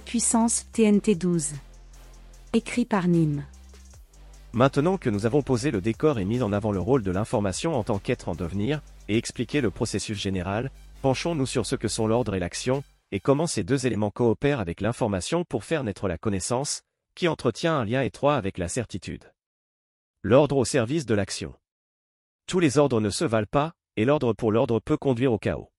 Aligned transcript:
Puissance, 0.00 0.66
TNT 0.72 1.14
12. 1.14 1.52
Écrit 2.52 2.84
par 2.84 3.08
Nîmes. 3.08 3.44
Maintenant 4.52 4.96
que 4.96 5.10
nous 5.10 5.26
avons 5.26 5.42
posé 5.42 5.70
le 5.70 5.80
décor 5.80 6.18
et 6.18 6.24
mis 6.24 6.42
en 6.42 6.52
avant 6.52 6.72
le 6.72 6.80
rôle 6.80 7.02
de 7.02 7.10
l'information 7.10 7.74
en 7.74 7.84
tant 7.84 7.98
qu'être 7.98 8.28
en 8.28 8.34
devenir, 8.34 8.80
et 9.08 9.16
expliqué 9.16 9.60
le 9.60 9.70
processus 9.70 10.18
général, 10.18 10.70
penchons-nous 11.02 11.46
sur 11.46 11.66
ce 11.66 11.76
que 11.76 11.88
sont 11.88 12.06
l'ordre 12.06 12.34
et 12.34 12.38
l'action, 12.38 12.82
et 13.12 13.20
comment 13.20 13.46
ces 13.46 13.64
deux 13.64 13.86
éléments 13.86 14.10
coopèrent 14.10 14.60
avec 14.60 14.80
l'information 14.80 15.44
pour 15.44 15.64
faire 15.64 15.84
naître 15.84 16.08
la 16.08 16.18
connaissance, 16.18 16.82
qui 17.14 17.28
entretient 17.28 17.78
un 17.78 17.84
lien 17.84 18.02
étroit 18.02 18.36
avec 18.36 18.58
la 18.58 18.68
certitude. 18.68 19.32
L'ordre 20.22 20.56
au 20.56 20.64
service 20.64 21.06
de 21.06 21.14
l'action. 21.14 21.54
Tous 22.46 22.60
les 22.60 22.78
ordres 22.78 23.00
ne 23.00 23.10
se 23.10 23.24
valent 23.24 23.46
pas, 23.50 23.72
et 23.96 24.04
l'ordre 24.04 24.32
pour 24.32 24.52
l'ordre 24.52 24.80
peut 24.80 24.96
conduire 24.96 25.32
au 25.32 25.38
chaos. 25.38 25.70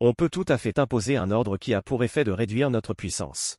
On 0.00 0.14
peut 0.14 0.28
tout 0.28 0.44
à 0.46 0.58
fait 0.58 0.78
imposer 0.78 1.16
un 1.16 1.32
ordre 1.32 1.56
qui 1.56 1.74
a 1.74 1.82
pour 1.82 2.04
effet 2.04 2.22
de 2.22 2.30
réduire 2.30 2.70
notre 2.70 2.94
puissance. 2.94 3.58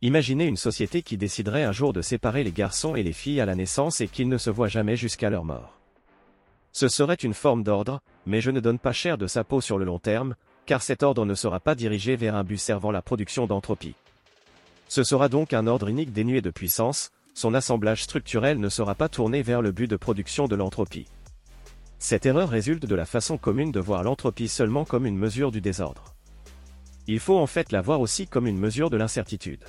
Imaginez 0.00 0.46
une 0.46 0.56
société 0.56 1.02
qui 1.02 1.18
déciderait 1.18 1.64
un 1.64 1.72
jour 1.72 1.92
de 1.92 2.00
séparer 2.00 2.42
les 2.42 2.52
garçons 2.52 2.96
et 2.96 3.02
les 3.02 3.12
filles 3.12 3.42
à 3.42 3.44
la 3.44 3.54
naissance 3.54 4.00
et 4.00 4.08
qu'ils 4.08 4.30
ne 4.30 4.38
se 4.38 4.48
voient 4.48 4.68
jamais 4.68 4.96
jusqu'à 4.96 5.28
leur 5.28 5.44
mort. 5.44 5.78
Ce 6.72 6.88
serait 6.88 7.16
une 7.16 7.34
forme 7.34 7.64
d'ordre, 7.64 8.00
mais 8.24 8.40
je 8.40 8.50
ne 8.50 8.60
donne 8.60 8.78
pas 8.78 8.94
cher 8.94 9.18
de 9.18 9.26
sa 9.26 9.44
peau 9.44 9.60
sur 9.60 9.76
le 9.76 9.84
long 9.84 9.98
terme, 9.98 10.36
car 10.64 10.80
cet 10.80 11.02
ordre 11.02 11.26
ne 11.26 11.34
sera 11.34 11.60
pas 11.60 11.74
dirigé 11.74 12.16
vers 12.16 12.34
un 12.34 12.44
but 12.44 12.56
servant 12.56 12.90
la 12.90 13.02
production 13.02 13.46
d'entropie. 13.46 13.94
Ce 14.88 15.04
sera 15.04 15.28
donc 15.28 15.52
un 15.52 15.66
ordre 15.66 15.88
unique 15.88 16.14
dénué 16.14 16.40
de 16.40 16.50
puissance, 16.50 17.10
son 17.34 17.52
assemblage 17.52 18.02
structurel 18.04 18.58
ne 18.58 18.70
sera 18.70 18.94
pas 18.94 19.10
tourné 19.10 19.42
vers 19.42 19.60
le 19.60 19.70
but 19.70 19.86
de 19.86 19.96
production 19.96 20.48
de 20.48 20.56
l'entropie. 20.56 21.08
Cette 22.02 22.26
erreur 22.26 22.48
résulte 22.48 22.84
de 22.84 22.96
la 22.96 23.04
façon 23.04 23.38
commune 23.38 23.70
de 23.70 23.78
voir 23.78 24.02
l'entropie 24.02 24.48
seulement 24.48 24.84
comme 24.84 25.06
une 25.06 25.16
mesure 25.16 25.52
du 25.52 25.60
désordre. 25.60 26.16
Il 27.06 27.20
faut 27.20 27.38
en 27.38 27.46
fait 27.46 27.70
la 27.70 27.80
voir 27.80 28.00
aussi 28.00 28.26
comme 28.26 28.48
une 28.48 28.58
mesure 28.58 28.90
de 28.90 28.96
l'incertitude. 28.96 29.62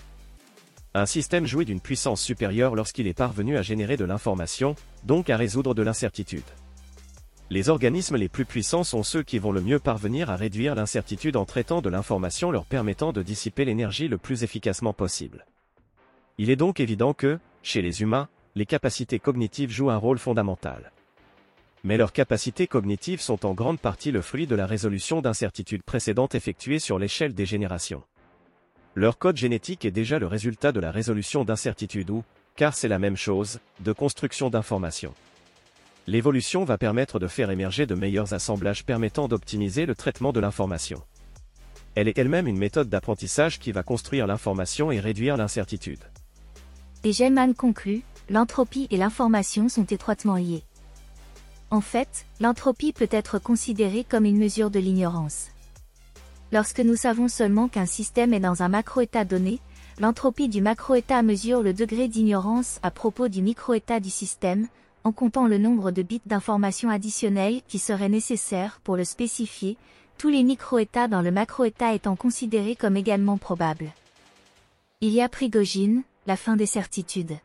Un 0.96 1.06
système 1.06 1.46
jouit 1.46 1.66
d'une 1.66 1.80
puissance 1.80 2.24
supérieure 2.24 2.74
lorsqu'il 2.74 3.06
est 3.06 3.14
parvenu 3.14 3.56
à 3.56 3.62
générer 3.62 3.98
de 3.98 4.04
l'information, 4.04 4.74
donc 5.04 5.30
à 5.30 5.38
résoudre 5.38 5.76
de 5.76 5.84
l'incertitude. 5.84 6.42
Les 7.52 7.70
organismes 7.70 8.18
les 8.18 8.30
plus 8.30 8.46
puissants 8.46 8.84
sont 8.84 9.04
ceux 9.04 9.22
qui 9.22 9.38
vont 9.38 9.52
le 9.52 9.62
mieux 9.62 9.78
parvenir 9.78 10.32
à 10.32 10.36
réduire 10.36 10.74
l'incertitude 10.74 11.36
en 11.36 11.46
traitant 11.46 11.84
de 11.84 11.90
l'information 11.90 12.50
leur 12.50 12.66
permettant 12.66 13.14
de 13.14 13.22
dissiper 13.22 13.64
l'énergie 13.64 14.08
le 14.08 14.18
plus 14.18 14.44
efficacement 14.44 14.94
possible. 14.94 15.46
Il 16.40 16.50
est 16.50 16.56
donc 16.56 16.80
évident 16.80 17.14
que, 17.14 17.38
chez 17.62 17.84
les 17.84 18.02
humains, 18.02 18.28
les 18.56 18.66
capacités 18.66 19.20
cognitives 19.20 19.70
jouent 19.70 19.92
un 19.92 19.98
rôle 19.98 20.18
fondamental 20.18 20.93
mais 21.84 21.98
leurs 21.98 22.14
capacités 22.14 22.68
cognitives 22.68 23.22
sont 23.22 23.46
en 23.46 23.54
grande 23.54 23.80
partie 23.80 24.12
le 24.12 24.22
fruit 24.22 24.48
de 24.48 24.56
la 24.56 24.66
résolution 24.66 25.22
d'incertitudes 25.22 25.84
précédentes 25.84 26.36
effectuées 26.36 26.80
sur 26.80 26.98
l'échelle 26.98 27.34
des 27.34 27.46
générations. 27.46 28.04
Leur 28.96 29.18
code 29.18 29.38
génétique 29.38 29.86
est 29.86 29.92
déjà 29.92 30.20
le 30.20 30.28
résultat 30.28 30.72
de 30.72 30.80
la 30.80 30.92
résolution 30.92 31.44
d'incertitudes 31.44 32.10
ou, 32.10 32.24
car 32.56 32.74
c'est 32.74 32.88
la 32.88 33.00
même 33.00 33.18
chose, 33.18 33.60
de 33.82 33.92
construction 33.92 34.50
d'informations. 34.50 35.14
L'évolution 36.08 36.64
va 36.64 36.78
permettre 36.78 37.20
de 37.20 37.28
faire 37.28 37.50
émerger 37.50 37.86
de 37.86 37.96
meilleurs 37.96 38.34
assemblages 38.34 38.86
permettant 38.86 39.28
d'optimiser 39.28 39.86
le 39.86 39.96
traitement 39.96 40.32
de 40.32 40.40
l'information. 40.40 41.02
Elle 41.96 42.08
est 42.08 42.18
elle-même 42.18 42.48
une 42.48 42.58
méthode 42.58 42.90
d'apprentissage 42.90 43.60
qui 43.60 43.72
va 43.72 43.84
construire 43.84 44.28
l'information 44.28 44.92
et 44.92 45.00
réduire 45.00 45.38
l'incertitude. 45.38 46.04
Et 47.04 47.12
Gaiman 47.12 47.54
conclut, 47.54 48.04
l'entropie 48.30 48.88
et 48.90 48.98
l'information 48.98 49.70
sont 49.70 49.86
étroitement 49.86 50.36
liées. 50.36 50.64
En 51.74 51.82
fait, 51.82 52.28
l'entropie 52.40 52.94
peut 52.94 53.10
être 53.10 53.40
considérée 53.40 54.04
comme 54.08 54.26
une 54.26 54.38
mesure 54.38 54.70
de 54.70 54.78
l'ignorance. 54.78 55.48
Lorsque 56.52 56.82
nous 56.82 56.96
savons 56.96 57.28
seulement 57.28 57.68
qu'un 57.68 57.88
système 57.88 58.32
est 58.32 58.40
dans 58.40 58.62
un 58.62 58.70
macro-état 58.70 59.26
donné, 59.26 59.60
l'entropie 60.00 60.50
du 60.50 60.62
macro-état 60.62 61.24
mesure 61.24 61.64
le 61.64 61.74
degré 61.74 62.08
d'ignorance 62.08 62.80
à 62.84 62.92
propos 62.92 63.28
du 63.28 63.42
micro-état 63.42 64.00
du 64.00 64.12
système, 64.12 64.68
en 65.04 65.12
comptant 65.12 65.48
le 65.48 65.58
nombre 65.58 65.90
de 65.90 66.04
bits 66.04 66.22
d'information 66.28 66.92
additionnels 66.92 67.64
qui 67.68 67.80
seraient 67.80 68.08
nécessaires 68.08 68.80
pour 68.84 68.96
le 68.96 69.04
spécifier, 69.04 69.76
tous 70.20 70.30
les 70.30 70.44
micro-états 70.44 71.08
dans 71.08 71.24
le 71.24 71.32
macro-état 71.32 71.96
étant 71.96 72.16
considérés 72.16 72.76
comme 72.76 72.98
également 72.98 73.40
probables. 73.40 73.90
Il 75.02 75.10
y 75.10 75.22
a 75.22 75.28
Prigogine, 75.28 76.04
la 76.28 76.38
fin 76.38 76.56
des 76.56 76.68
certitudes. 76.68 77.40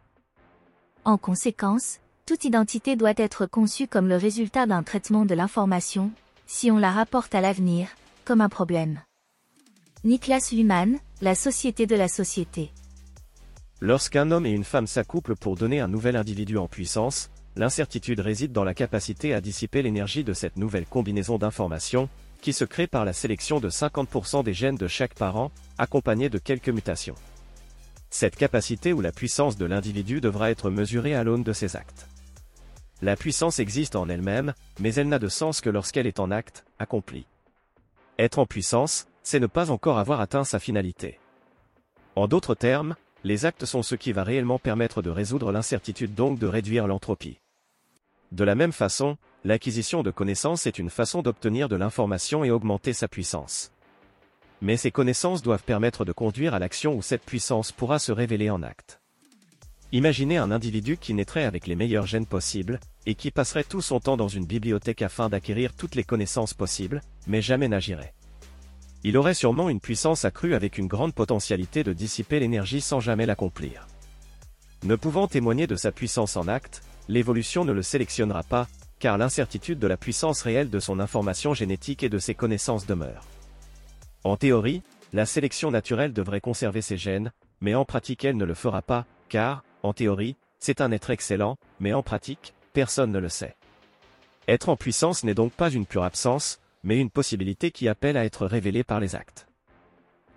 En 1.07 1.17
conséquence, 1.17 1.99
toute 2.29 2.45
identité 2.45 2.95
doit 2.95 3.15
être 3.17 3.47
conçue 3.47 3.89
comme 3.89 4.07
le 4.07 4.19
résultat 4.19 4.67
d'un 4.67 4.83
traitement 4.83 5.25
de 5.25 5.35
l'information, 5.35 6.11
si 6.47 6.71
on 6.71 6.77
la 6.77 6.91
rapporte 6.91 7.35
à 7.35 7.41
l'avenir, 7.41 7.89
comme 8.27 8.43
un 8.43 8.51
problème. 8.51 9.01
Niklas 10.05 10.51
Luhmann, 10.53 10.99
La 11.23 11.35
société 11.35 11.87
de 11.87 11.97
la 11.97 12.07
société. 12.07 12.71
Lorsqu'un 13.81 14.31
homme 14.31 14.45
et 14.45 14.51
une 14.51 14.65
femme 14.65 14.87
s'accouplent 14.87 15.37
pour 15.37 15.57
donner 15.57 15.81
un 15.81 15.89
nouvel 15.89 16.17
individu 16.17 16.59
en 16.59 16.69
puissance, 16.69 17.31
l'incertitude 17.57 18.21
réside 18.21 18.53
dans 18.53 18.63
la 18.63 18.75
capacité 18.75 19.33
à 19.33 19.41
dissiper 19.41 19.81
l'énergie 19.81 20.23
de 20.23 20.35
cette 20.35 20.59
nouvelle 20.59 20.85
combinaison 20.85 21.39
d'informations, 21.39 22.11
qui 22.43 22.53
se 22.53 22.67
crée 22.67 22.89
par 22.89 23.07
la 23.07 23.15
sélection 23.15 23.59
de 23.59 23.71
50% 23.71 24.45
des 24.45 24.53
gènes 24.53 24.77
de 24.77 24.87
chaque 24.87 25.15
parent, 25.15 25.51
accompagnée 25.79 26.29
de 26.29 26.37
quelques 26.37 26.69
mutations. 26.69 27.17
Cette 28.11 28.37
capacité 28.37 28.93
ou 28.93 29.01
la 29.01 29.13
puissance 29.13 29.57
de 29.57 29.65
l'individu 29.65 30.21
devra 30.21 30.51
être 30.51 30.69
mesurée 30.69 31.15
à 31.15 31.25
l'aune 31.25 31.43
de 31.43 31.55
ses 31.55 31.75
actes. 31.75 32.07
La 33.01 33.15
puissance 33.15 33.61
existe 33.61 33.95
en 33.95 34.09
elle-même, 34.09 34.55
mais 34.81 34.93
elle 34.95 35.09
n'a 35.09 35.21
de 35.21 35.29
sens 35.29 35.61
que 35.61 35.71
lorsqu'elle 35.71 36.09
est 36.09 36.19
en 36.19 36.33
acte, 36.33 36.65
accomplie. 36.81 37.27
Être 38.19 38.41
en 38.41 38.47
puissance, 38.47 39.07
c'est 39.23 39.39
ne 39.39 39.47
pas 39.47 39.71
encore 39.71 39.99
avoir 39.99 40.21
atteint 40.21 40.43
sa 40.43 40.59
finalité. 40.59 41.21
En 42.17 42.27
d'autres 42.27 42.57
termes, 42.57 42.97
les 43.23 43.47
actes 43.47 43.67
sont 43.67 43.85
ce 43.85 43.95
qui 43.95 44.13
va 44.13 44.25
réellement 44.25 44.59
permettre 44.59 45.01
de 45.01 45.11
résoudre 45.11 45.53
l'incertitude 45.53 46.15
donc 46.15 46.41
de 46.41 46.49
réduire 46.49 46.89
l'entropie. 46.89 47.39
De 48.33 48.43
la 48.43 48.57
même 48.57 48.73
façon, 48.73 49.17
l'acquisition 49.45 50.03
de 50.03 50.11
connaissances 50.11 50.67
est 50.67 50.79
une 50.79 50.91
façon 50.91 51.23
d'obtenir 51.23 51.69
de 51.69 51.77
l'information 51.77 52.43
et 52.43 52.51
augmenter 52.51 52.93
sa 52.93 53.07
puissance. 53.07 53.71
Mais 54.61 54.77
ces 54.77 54.91
connaissances 54.91 55.43
doivent 55.43 55.63
permettre 55.63 56.05
de 56.05 56.13
conduire 56.13 56.53
à 56.53 56.59
l'action 56.59 56.97
où 56.97 57.03
cette 57.03 57.25
puissance 57.25 57.71
pourra 57.71 58.01
se 58.01 58.11
révéler 58.11 58.51
en 58.51 58.65
acte. 58.65 59.01
Imaginez 59.91 60.37
un 60.37 60.51
individu 60.51 60.99
qui 60.99 61.15
naîtrait 61.15 61.45
avec 61.45 61.67
les 61.67 61.75
meilleurs 61.75 62.07
gènes 62.07 62.27
possibles, 62.27 62.79
et 63.07 63.15
qui 63.15 63.31
passerait 63.31 63.65
tout 63.65 63.81
son 63.81 64.01
temps 64.01 64.19
dans 64.19 64.29
une 64.29 64.45
bibliothèque 64.45 65.01
afin 65.01 65.31
d'acquérir 65.31 65.73
toutes 65.75 65.95
les 65.95 66.05
connaissances 66.05 66.53
possibles, 66.53 67.01
mais 67.27 67.41
jamais 67.41 67.69
n'agirait. 67.69 68.13
Il 69.03 69.17
aurait 69.17 69.33
sûrement 69.33 69.71
une 69.71 69.81
puissance 69.81 70.27
accrue 70.27 70.55
avec 70.55 70.77
une 70.77 70.89
grande 70.89 71.15
potentialité 71.15 71.85
de 71.85 71.95
dissiper 71.95 72.39
l'énergie 72.39 72.83
sans 72.83 73.01
jamais 73.01 73.25
l'accomplir. 73.25 73.87
Ne 74.85 74.95
pouvant 74.95 75.27
témoigner 75.27 75.67
de 75.67 75.77
sa 75.77 75.91
puissance 75.91 76.37
en 76.37 76.49
acte, 76.49 76.83
l'évolution 77.09 77.65
ne 77.65 77.73
le 77.73 77.83
sélectionnera 77.83 78.43
pas, 78.43 78.69
car 78.99 79.17
l'incertitude 79.17 79.79
de 79.79 79.87
la 79.87 79.97
puissance 79.97 80.43
réelle 80.43 80.69
de 80.69 80.81
son 80.81 81.01
information 81.01 81.55
génétique 81.55 82.03
et 82.03 82.09
de 82.11 82.19
ses 82.19 82.35
connaissances 82.35 82.87
demeure. 82.87 83.25
En 84.25 84.37
théorie, 84.37 84.83
la 85.15 85.25
sélection 85.25 85.71
naturelle 85.71 86.13
devrait 86.13 86.43
conserver 86.43 86.83
ses 86.83 86.99
gènes, 86.99 87.33
mais 87.63 87.75
en 87.75 87.87
pratique 87.87 88.25
elle 88.25 88.37
ne 88.37 88.45
le 88.45 88.55
fera 88.55 88.83
pas, 88.83 89.07
car, 89.29 89.65
en 89.83 89.93
théorie, 89.93 90.37
c'est 90.59 90.81
un 90.81 90.93
être 90.93 91.11
excellent, 91.11 91.57
mais 91.81 91.93
en 91.93 92.03
pratique, 92.03 92.55
personne 92.73 93.13
ne 93.13 93.19
le 93.19 93.29
sait. 93.29 93.57
Être 94.49 94.69
en 94.69 94.77
puissance 94.77 95.25
n'est 95.25 95.35
donc 95.35 95.53
pas 95.53 95.71
une 95.71 95.87
pure 95.87 96.05
absence, 96.05 96.59
mais 96.83 96.99
une 96.99 97.11
possibilité 97.11 97.71
qui 97.71 97.89
appelle 97.89 98.17
à 98.17 98.25
être 98.25 98.47
révélée 98.47 98.85
par 98.85 99.01
les 99.01 99.15
actes. 99.15 99.47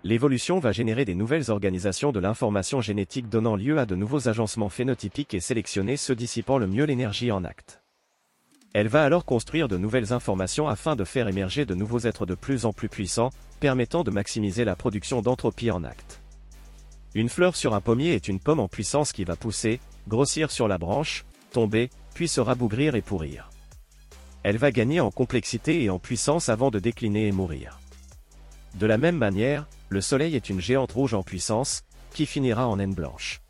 L'évolution 0.04 0.58
va 0.58 0.72
générer 0.72 1.04
des 1.04 1.14
nouvelles 1.14 1.50
organisations 1.50 2.10
de 2.10 2.18
l'information 2.18 2.80
génétique 2.80 3.28
donnant 3.28 3.54
lieu 3.54 3.78
à 3.78 3.86
de 3.86 3.94
nouveaux 3.94 4.28
agencements 4.28 4.68
phénotypiques 4.68 5.34
et 5.34 5.40
sélectionner 5.40 5.96
ceux 5.96 6.16
dissipant 6.16 6.58
le 6.58 6.66
mieux 6.66 6.84
l'énergie 6.84 7.30
en 7.30 7.44
acte. 7.44 7.82
Elle 8.74 8.88
va 8.88 9.04
alors 9.04 9.24
construire 9.24 9.68
de 9.68 9.76
nouvelles 9.76 10.12
informations 10.12 10.66
afin 10.66 10.96
de 10.96 11.04
faire 11.04 11.28
émerger 11.28 11.66
de 11.66 11.74
nouveaux 11.74 12.00
êtres 12.00 12.26
de 12.26 12.34
plus 12.34 12.64
en 12.64 12.72
plus 12.72 12.88
puissants, 12.88 13.30
permettant 13.60 14.02
de 14.02 14.10
maximiser 14.10 14.64
la 14.64 14.76
production 14.76 15.20
d'entropie 15.20 15.70
en 15.70 15.84
acte. 15.84 16.21
Une 17.14 17.28
fleur 17.28 17.56
sur 17.56 17.74
un 17.74 17.80
pommier 17.80 18.14
est 18.14 18.28
une 18.28 18.40
pomme 18.40 18.60
en 18.60 18.68
puissance 18.68 19.12
qui 19.12 19.24
va 19.24 19.36
pousser, 19.36 19.80
grossir 20.08 20.50
sur 20.50 20.66
la 20.66 20.78
branche, 20.78 21.24
tomber, 21.52 21.90
puis 22.14 22.26
se 22.26 22.40
rabougrir 22.40 22.94
et 22.94 23.02
pourrir. 23.02 23.50
Elle 24.42 24.56
va 24.56 24.72
gagner 24.72 25.00
en 25.00 25.10
complexité 25.10 25.82
et 25.82 25.90
en 25.90 25.98
puissance 25.98 26.48
avant 26.48 26.70
de 26.70 26.78
décliner 26.78 27.28
et 27.28 27.32
mourir. 27.32 27.78
De 28.76 28.86
la 28.86 28.96
même 28.96 29.18
manière, 29.18 29.66
le 29.90 30.00
Soleil 30.00 30.34
est 30.34 30.48
une 30.48 30.60
géante 30.60 30.92
rouge 30.92 31.12
en 31.12 31.22
puissance, 31.22 31.82
qui 32.14 32.24
finira 32.24 32.66
en 32.66 32.76
naine 32.76 32.94
blanche. 32.94 33.42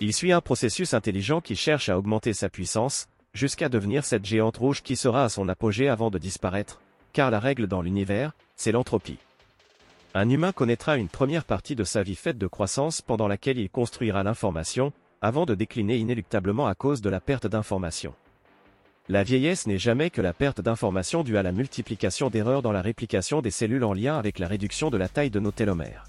Il 0.00 0.14
suit 0.14 0.32
un 0.32 0.40
processus 0.40 0.94
intelligent 0.94 1.42
qui 1.42 1.56
cherche 1.56 1.90
à 1.90 1.98
augmenter 1.98 2.32
sa 2.32 2.48
puissance, 2.48 3.08
jusqu'à 3.34 3.68
devenir 3.68 4.04
cette 4.06 4.24
géante 4.24 4.56
rouge 4.56 4.82
qui 4.82 4.96
sera 4.96 5.24
à 5.24 5.28
son 5.28 5.48
apogée 5.50 5.88
avant 5.88 6.10
de 6.10 6.18
disparaître, 6.18 6.80
car 7.12 7.30
la 7.30 7.40
règle 7.40 7.66
dans 7.66 7.82
l'univers, 7.82 8.32
c'est 8.56 8.72
l'entropie. 8.72 9.18
Un 10.12 10.28
humain 10.28 10.50
connaîtra 10.50 10.96
une 10.96 11.08
première 11.08 11.44
partie 11.44 11.76
de 11.76 11.84
sa 11.84 12.02
vie 12.02 12.16
faite 12.16 12.36
de 12.36 12.48
croissance 12.48 13.00
pendant 13.00 13.28
laquelle 13.28 13.58
il 13.58 13.70
construira 13.70 14.24
l'information, 14.24 14.92
avant 15.22 15.46
de 15.46 15.54
décliner 15.54 15.98
inéluctablement 15.98 16.66
à 16.66 16.74
cause 16.74 17.00
de 17.00 17.08
la 17.08 17.20
perte 17.20 17.46
d'information. 17.46 18.12
La 19.08 19.22
vieillesse 19.22 19.68
n'est 19.68 19.78
jamais 19.78 20.10
que 20.10 20.20
la 20.20 20.32
perte 20.32 20.60
d'information 20.60 21.22
due 21.22 21.36
à 21.36 21.44
la 21.44 21.52
multiplication 21.52 22.28
d'erreurs 22.28 22.62
dans 22.62 22.72
la 22.72 22.82
réplication 22.82 23.40
des 23.40 23.52
cellules 23.52 23.84
en 23.84 23.92
lien 23.92 24.18
avec 24.18 24.40
la 24.40 24.48
réduction 24.48 24.90
de 24.90 24.96
la 24.96 25.08
taille 25.08 25.30
de 25.30 25.38
nos 25.38 25.52
télomères. 25.52 26.08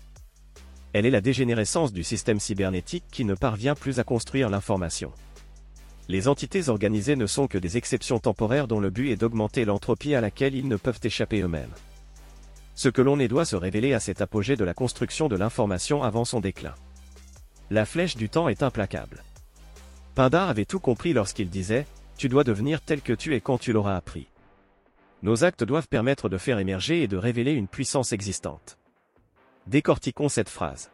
elle 0.94 1.06
est 1.06 1.12
la 1.12 1.22
dégénérescence 1.22 1.94
du 1.94 2.04
système 2.04 2.40
cybernétique 2.40 3.06
qui 3.12 3.24
ne 3.24 3.36
parvient 3.36 3.76
plus 3.76 4.00
à 4.00 4.04
construire 4.04 4.50
l'information. 4.50 5.12
Les 6.10 6.28
entités 6.28 6.70
organisées 6.70 7.16
ne 7.16 7.28
sont 7.28 7.48
que 7.48 7.60
des 7.60 7.78
exceptions 7.78 8.18
temporaires 8.18 8.68
dont 8.68 8.80
le 8.80 8.90
but 8.90 9.12
est 9.12 9.16
d'augmenter 9.16 9.64
l'entropie 9.64 10.16
à 10.16 10.22
laquelle 10.22 10.56
ils 10.56 10.68
ne 10.68 10.76
peuvent 10.76 11.00
échapper 11.04 11.42
eux-mêmes. 11.42 11.70
Ce 12.82 12.90
que 12.90 13.04
l'on 13.04 13.20
est 13.20 13.28
doit 13.28 13.46
se 13.46 13.56
révéler 13.56 13.94
à 13.94 14.00
cet 14.00 14.22
apogée 14.22 14.56
de 14.56 14.64
la 14.64 14.74
construction 14.74 15.28
de 15.28 15.36
l'information 15.36 16.02
avant 16.02 16.26
son 16.26 16.40
déclin. 16.40 16.74
La 17.70 17.86
flèche 17.86 18.16
du 18.16 18.28
temps 18.28 18.50
est 18.50 18.64
implacable. 18.64 19.22
Pindar 20.16 20.50
avait 20.50 20.66
tout 20.66 20.80
compris 20.80 21.14
lorsqu'il 21.14 21.52
disait 21.52 21.86
Tu 22.18 22.28
dois 22.28 22.44
devenir 22.44 22.82
tel 22.82 23.02
que 23.02 23.14
tu 23.14 23.36
es 23.36 23.40
quand 23.40 23.60
tu 23.60 23.72
l'auras 23.72 23.96
appris. 23.96 24.26
Nos 25.22 25.44
actes 25.44 25.64
doivent 25.64 25.90
permettre 25.90 26.28
de 26.28 26.40
faire 26.40 26.58
émerger 26.58 27.04
et 27.04 27.08
de 27.08 27.18
révéler 27.18 27.52
une 27.52 27.68
puissance 27.68 28.14
existante. 28.14 28.80
Décortiquons 29.68 30.28
cette 30.28 30.50
phrase. 30.50 30.90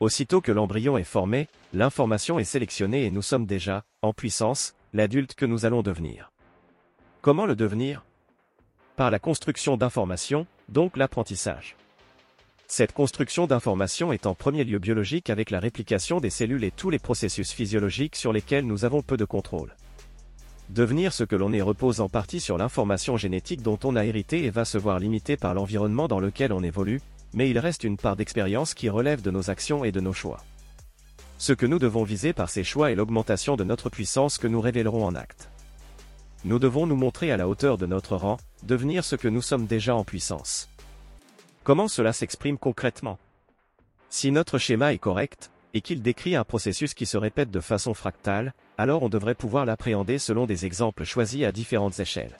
Aussitôt 0.00 0.40
que 0.40 0.50
l'embryon 0.50 0.98
est 0.98 1.04
formé, 1.04 1.46
l'information 1.72 2.40
est 2.40 2.44
sélectionnée 2.44 3.04
et 3.04 3.12
nous 3.12 3.22
sommes 3.22 3.46
déjà, 3.46 3.84
en 4.02 4.12
puissance, 4.12 4.74
l'adulte 4.92 5.36
que 5.36 5.46
nous 5.46 5.64
allons 5.64 5.82
devenir. 5.82 6.32
Comment 7.22 7.46
le 7.46 7.54
devenir? 7.54 8.04
Par 8.98 9.12
la 9.12 9.20
construction 9.20 9.76
d'informations, 9.76 10.44
donc 10.68 10.96
l'apprentissage. 10.96 11.76
Cette 12.66 12.90
construction 12.90 13.46
d'informations 13.46 14.12
est 14.12 14.26
en 14.26 14.34
premier 14.34 14.64
lieu 14.64 14.80
biologique 14.80 15.30
avec 15.30 15.52
la 15.52 15.60
réplication 15.60 16.18
des 16.18 16.30
cellules 16.30 16.64
et 16.64 16.72
tous 16.72 16.90
les 16.90 16.98
processus 16.98 17.52
physiologiques 17.52 18.16
sur 18.16 18.32
lesquels 18.32 18.66
nous 18.66 18.84
avons 18.84 19.02
peu 19.02 19.16
de 19.16 19.24
contrôle. 19.24 19.76
Devenir 20.70 21.12
ce 21.12 21.22
que 21.22 21.36
l'on 21.36 21.52
est 21.52 21.62
repose 21.62 22.00
en 22.00 22.08
partie 22.08 22.40
sur 22.40 22.58
l'information 22.58 23.16
génétique 23.16 23.62
dont 23.62 23.78
on 23.84 23.94
a 23.94 24.04
hérité 24.04 24.46
et 24.46 24.50
va 24.50 24.64
se 24.64 24.78
voir 24.78 24.98
limité 24.98 25.36
par 25.36 25.54
l'environnement 25.54 26.08
dans 26.08 26.18
lequel 26.18 26.52
on 26.52 26.64
évolue, 26.64 27.00
mais 27.34 27.48
il 27.48 27.60
reste 27.60 27.84
une 27.84 27.98
part 27.98 28.16
d'expérience 28.16 28.74
qui 28.74 28.88
relève 28.88 29.22
de 29.22 29.30
nos 29.30 29.48
actions 29.48 29.84
et 29.84 29.92
de 29.92 30.00
nos 30.00 30.12
choix. 30.12 30.42
Ce 31.38 31.52
que 31.52 31.66
nous 31.66 31.78
devons 31.78 32.02
viser 32.02 32.32
par 32.32 32.50
ces 32.50 32.64
choix 32.64 32.90
est 32.90 32.96
l'augmentation 32.96 33.54
de 33.54 33.62
notre 33.62 33.90
puissance 33.90 34.38
que 34.38 34.48
nous 34.48 34.60
révélerons 34.60 35.04
en 35.04 35.14
acte. 35.14 35.50
Nous 36.44 36.58
devons 36.58 36.88
nous 36.88 36.96
montrer 36.96 37.30
à 37.30 37.36
la 37.36 37.48
hauteur 37.48 37.78
de 37.78 37.86
notre 37.86 38.16
rang, 38.16 38.38
devenir 38.62 39.04
ce 39.04 39.16
que 39.16 39.28
nous 39.28 39.42
sommes 39.42 39.66
déjà 39.66 39.94
en 39.94 40.04
puissance. 40.04 40.68
Comment 41.64 41.88
cela 41.88 42.12
s'exprime 42.12 42.58
concrètement? 42.58 43.18
Si 44.10 44.30
notre 44.30 44.58
schéma 44.58 44.92
est 44.92 44.98
correct, 44.98 45.50
et 45.74 45.80
qu'il 45.80 46.02
décrit 46.02 46.34
un 46.34 46.44
processus 46.44 46.94
qui 46.94 47.06
se 47.06 47.16
répète 47.16 47.50
de 47.50 47.60
façon 47.60 47.94
fractale, 47.94 48.54
alors 48.78 49.02
on 49.02 49.08
devrait 49.08 49.34
pouvoir 49.34 49.66
l'appréhender 49.66 50.18
selon 50.18 50.46
des 50.46 50.66
exemples 50.66 51.04
choisis 51.04 51.44
à 51.44 51.52
différentes 51.52 52.00
échelles. 52.00 52.36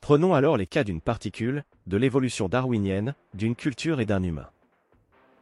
Prenons 0.00 0.34
alors 0.34 0.56
les 0.56 0.66
cas 0.66 0.84
d'une 0.84 1.00
particule, 1.00 1.64
de 1.86 1.96
l'évolution 1.96 2.48
darwinienne, 2.48 3.14
d'une 3.34 3.56
culture 3.56 4.00
et 4.00 4.06
d'un 4.06 4.22
humain. 4.22 4.48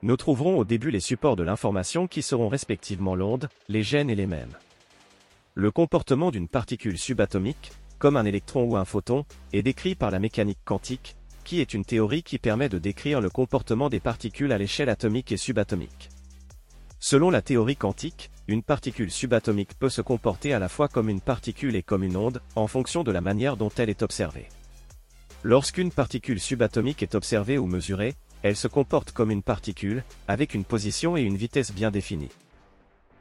Nous 0.03 0.17
trouverons 0.17 0.59
au 0.59 0.65
début 0.65 0.91
les 0.91 1.01
supports 1.01 1.37
de 1.37 1.43
l'information 1.43 2.07
qui 2.07 2.23
seront 2.23 2.49
respectivement 2.49 3.15
l'onde, 3.15 3.49
les 3.69 3.83
gènes 3.83 4.11
et 4.11 4.15
les 4.15 4.27
mêmes. 4.27 4.55
Le 5.55 5.71
comportement 5.71 6.31
d'une 6.31 6.49
particule 6.49 6.99
subatomique, 6.99 7.73
comme 7.99 8.17
un 8.17 8.25
électron 8.25 8.65
ou 8.65 8.77
un 8.77 8.85
photon, 8.85 9.25
est 9.53 9.63
décrit 9.63 9.95
par 9.95 10.11
la 10.11 10.19
mécanique 10.19 10.59
quantique, 10.65 11.17
qui 11.45 11.61
est 11.61 11.75
une 11.75 11.85
théorie 11.85 12.23
qui 12.23 12.39
permet 12.39 12.69
de 12.69 12.79
décrire 12.79 13.21
le 13.21 13.31
comportement 13.31 13.89
des 13.89 14.01
particules 14.01 14.53
à 14.53 14.59
l'échelle 14.59 14.89
atomique 14.89 15.33
et 15.33 15.37
subatomique. 15.37 16.11
Selon 17.01 17.31
la 17.31 17.43
théorie 17.43 17.77
quantique, 17.77 18.31
une 18.49 18.63
particule 18.63 19.11
subatomique 19.11 19.79
peut 19.79 19.91
se 19.91 20.01
comporter 20.01 20.55
à 20.55 20.59
la 20.59 20.69
fois 20.69 20.89
comme 20.89 21.09
une 21.09 21.21
particule 21.21 21.77
et 21.77 21.83
comme 21.83 22.03
une 22.03 22.17
onde, 22.17 22.41
en 22.57 22.67
fonction 22.67 23.05
de 23.05 23.13
la 23.13 23.21
manière 23.21 23.57
dont 23.57 23.71
elle 23.77 23.91
est 23.91 24.03
observée. 24.03 24.49
Lorsqu'une 25.43 25.91
particule 25.91 26.41
subatomique 26.41 27.03
est 27.03 27.15
observée 27.15 27.59
ou 27.59 27.67
mesurée, 27.67 28.15
elle 28.43 28.57
se 28.57 28.69
comporte 28.69 29.13
comme 29.13 29.31
une 29.31 29.43
particule, 29.43 30.05
avec 30.29 30.55
une 30.55 30.65
position 30.65 31.17
et 31.17 31.23
une 31.23 31.37
vitesse 31.37 31.73
bien 31.73 31.91
définies. 31.91 32.33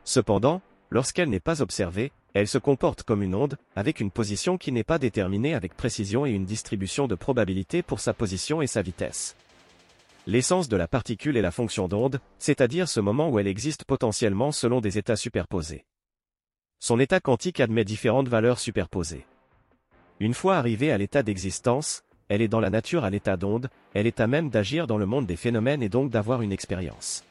Cependant, 0.06 0.62
lorsqu'elle 0.90 1.30
n'est 1.30 1.40
pas 1.40 1.62
observée, 1.62 2.12
elle 2.34 2.48
se 2.48 2.58
comporte 2.58 3.04
comme 3.04 3.22
une 3.22 3.36
onde, 3.36 3.58
avec 3.76 4.00
une 4.00 4.10
position 4.10 4.58
qui 4.58 4.72
n'est 4.72 4.84
pas 4.84 4.98
déterminée 4.98 5.54
avec 5.54 5.76
précision 5.76 6.26
et 6.26 6.32
une 6.32 6.46
distribution 6.46 7.08
de 7.08 7.16
probabilité 7.16 7.84
pour 7.84 8.00
sa 8.00 8.14
position 8.14 8.62
et 8.62 8.68
sa 8.68 8.82
vitesse. 8.82 9.36
L'essence 10.26 10.70
de 10.70 10.78
la 10.78 10.88
particule 10.88 11.38
est 11.38 11.42
la 11.42 11.52
fonction 11.52 11.88
d'onde, 11.88 12.20
c'est-à-dire 12.40 12.88
ce 12.88 13.00
moment 13.00 13.30
où 13.30 13.40
elle 13.40 13.48
existe 13.48 13.84
potentiellement 13.84 14.52
selon 14.52 14.82
des 14.82 14.98
états 14.98 15.16
superposés. 15.16 15.86
Son 16.80 17.00
état 17.00 17.20
quantique 17.20 17.60
admet 17.60 17.86
différentes 17.86 18.30
valeurs 18.30 18.60
superposées. 18.60 19.26
Une 20.20 20.34
fois 20.34 20.58
arrivée 20.58 20.92
à 20.92 20.98
l'état 20.98 21.24
d'existence, 21.24 22.04
elle 22.30 22.42
est 22.42 22.48
dans 22.48 22.62
la 22.62 22.70
nature 22.70 23.04
à 23.04 23.10
l'état 23.10 23.38
d'onde, 23.38 23.70
elle 23.94 24.08
est 24.08 24.20
à 24.20 24.28
même 24.28 24.50
d'agir 24.50 24.88
dans 24.88 24.98
le 24.98 25.06
monde 25.06 25.28
des 25.28 25.36
phénomènes 25.36 25.84
et 25.84 25.90
donc 25.90 26.10
d'avoir 26.10 26.42
une 26.42 26.52
expérience. 26.52 27.24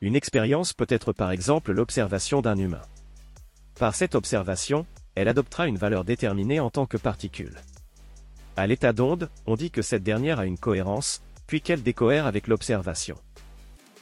Une 0.00 0.16
expérience 0.16 0.72
peut 0.72 0.86
être 0.88 1.12
par 1.12 1.30
exemple 1.30 1.72
l'observation 1.72 2.40
d'un 2.40 2.56
humain. 2.56 2.82
Par 3.78 3.94
cette 3.94 4.16
observation, 4.16 4.86
elle 5.14 5.28
adoptera 5.28 5.68
une 5.68 5.78
valeur 5.78 6.04
déterminée 6.04 6.58
en 6.58 6.68
tant 6.68 6.86
que 6.86 6.96
particule. 6.96 7.54
À 8.56 8.66
l'état 8.66 8.92
d'onde, 8.92 9.30
on 9.46 9.54
dit 9.54 9.70
que 9.70 9.82
cette 9.82 10.02
dernière 10.02 10.40
a 10.40 10.46
une 10.46 10.58
cohérence, 10.58 11.22
puis 11.46 11.60
qu'elle 11.60 11.84
décohère 11.84 12.26
avec 12.26 12.48
l'observation. 12.48 13.16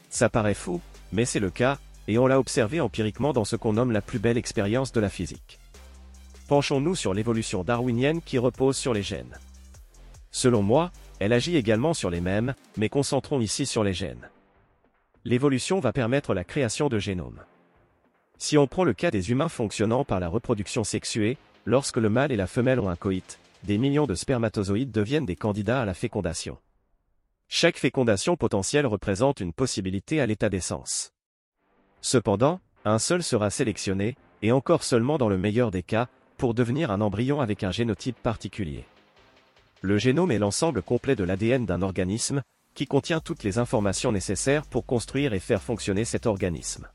Ça 0.09 0.31
paraît 0.31 0.55
fou, 0.55 0.81
mais 1.13 1.27
c'est 1.27 1.41
le 1.41 1.51
cas, 1.51 1.79
et 2.09 2.17
on 2.17 2.27
l'a 2.27 2.39
observé 2.39 2.81
empiriquement 2.81 3.35
dans 3.35 3.45
ce 3.45 3.55
qu'on 3.55 3.75
nomme 3.75 3.93
la 3.93 4.01
plus 4.01 4.19
belle 4.19 4.39
expérience 4.39 4.93
de 4.93 5.01
la 5.01 5.11
physique. 5.11 5.59
Penchons-nous 6.49 6.95
sur 6.95 7.13
l'évolution 7.13 7.63
darwinienne 7.63 8.23
qui 8.23 8.39
repose 8.39 8.79
sur 8.79 8.95
les 8.95 9.03
gènes. 9.03 9.39
Selon 10.31 10.63
moi, 10.63 10.91
elle 11.19 11.35
agit 11.35 11.57
également 11.57 11.93
sur 11.93 12.09
les 12.09 12.23
mêmes, 12.23 12.55
mais 12.79 12.89
concentrons 12.89 13.41
ici 13.41 13.67
sur 13.67 13.85
les 13.85 13.93
gènes. 13.93 14.31
L'évolution 15.25 15.81
va 15.81 15.93
permettre 15.93 16.33
la 16.33 16.45
création 16.45 16.89
de 16.89 16.99
génomes. 16.99 17.41
Si 18.39 18.59
on 18.59 18.67
prend 18.67 18.85
le 18.85 18.93
cas 18.93 19.11
des 19.11 19.31
humains 19.31 19.49
fonctionnant 19.49 20.05
par 20.05 20.21
la 20.21 20.29
reproduction 20.29 20.85
sexuée, 20.85 21.39
lorsque 21.65 21.97
le 21.97 22.11
mâle 22.11 22.33
et 22.33 22.37
la 22.37 22.47
femelle 22.47 22.81
ont 22.81 22.91
un 22.91 22.97
coït, 22.97 23.39
des 23.65 23.79
millions 23.79 24.07
de 24.07 24.15
spermatozoïdes 24.15 24.93
deviennent 24.93 25.27
des 25.27 25.37
candidats 25.37 25.83
à 25.83 25.85
la 25.85 25.95
fécondation. 25.95 26.59
Chaque 27.49 27.79
fécondation 27.79 28.37
potentielle 28.37 28.87
représente 28.87 29.41
une 29.41 29.53
possibilité 29.53 30.21
à 30.21 30.27
l'état 30.27 30.49
d'essence. 30.49 31.13
Cependant, 32.01 32.61
un 32.85 32.99
seul 32.99 33.23
sera 33.23 33.51
sélectionné, 33.51 34.17
et 34.43 34.53
encore 34.53 34.85
seulement 34.85 35.19
dans 35.19 35.29
le 35.29 35.39
meilleur 35.39 35.71
des 35.71 35.83
cas, 35.83 36.09
pour 36.37 36.55
devenir 36.55 36.91
un 36.91 37.01
embryon 37.01 37.41
avec 37.41 37.65
un 37.65 37.71
génotype 37.71 38.19
particulier. 38.23 38.85
Le 39.81 39.99
génome 39.99 40.31
est 40.31 40.39
l'ensemble 40.39 40.83
complet 40.83 41.17
de 41.17 41.25
l'ADN 41.25 41.67
d'un 41.67 41.83
organisme, 41.83 42.43
qui 42.75 42.87
contient 42.87 43.21
toutes 43.21 43.43
les 43.43 43.59
informations 43.59 44.13
nécessaires 44.13 44.67
pour 44.67 44.85
construire 44.85 45.33
et 45.33 45.41
faire 45.41 45.63
fonctionner 45.63 46.05
cet 46.05 46.27
organisme. 46.27 46.87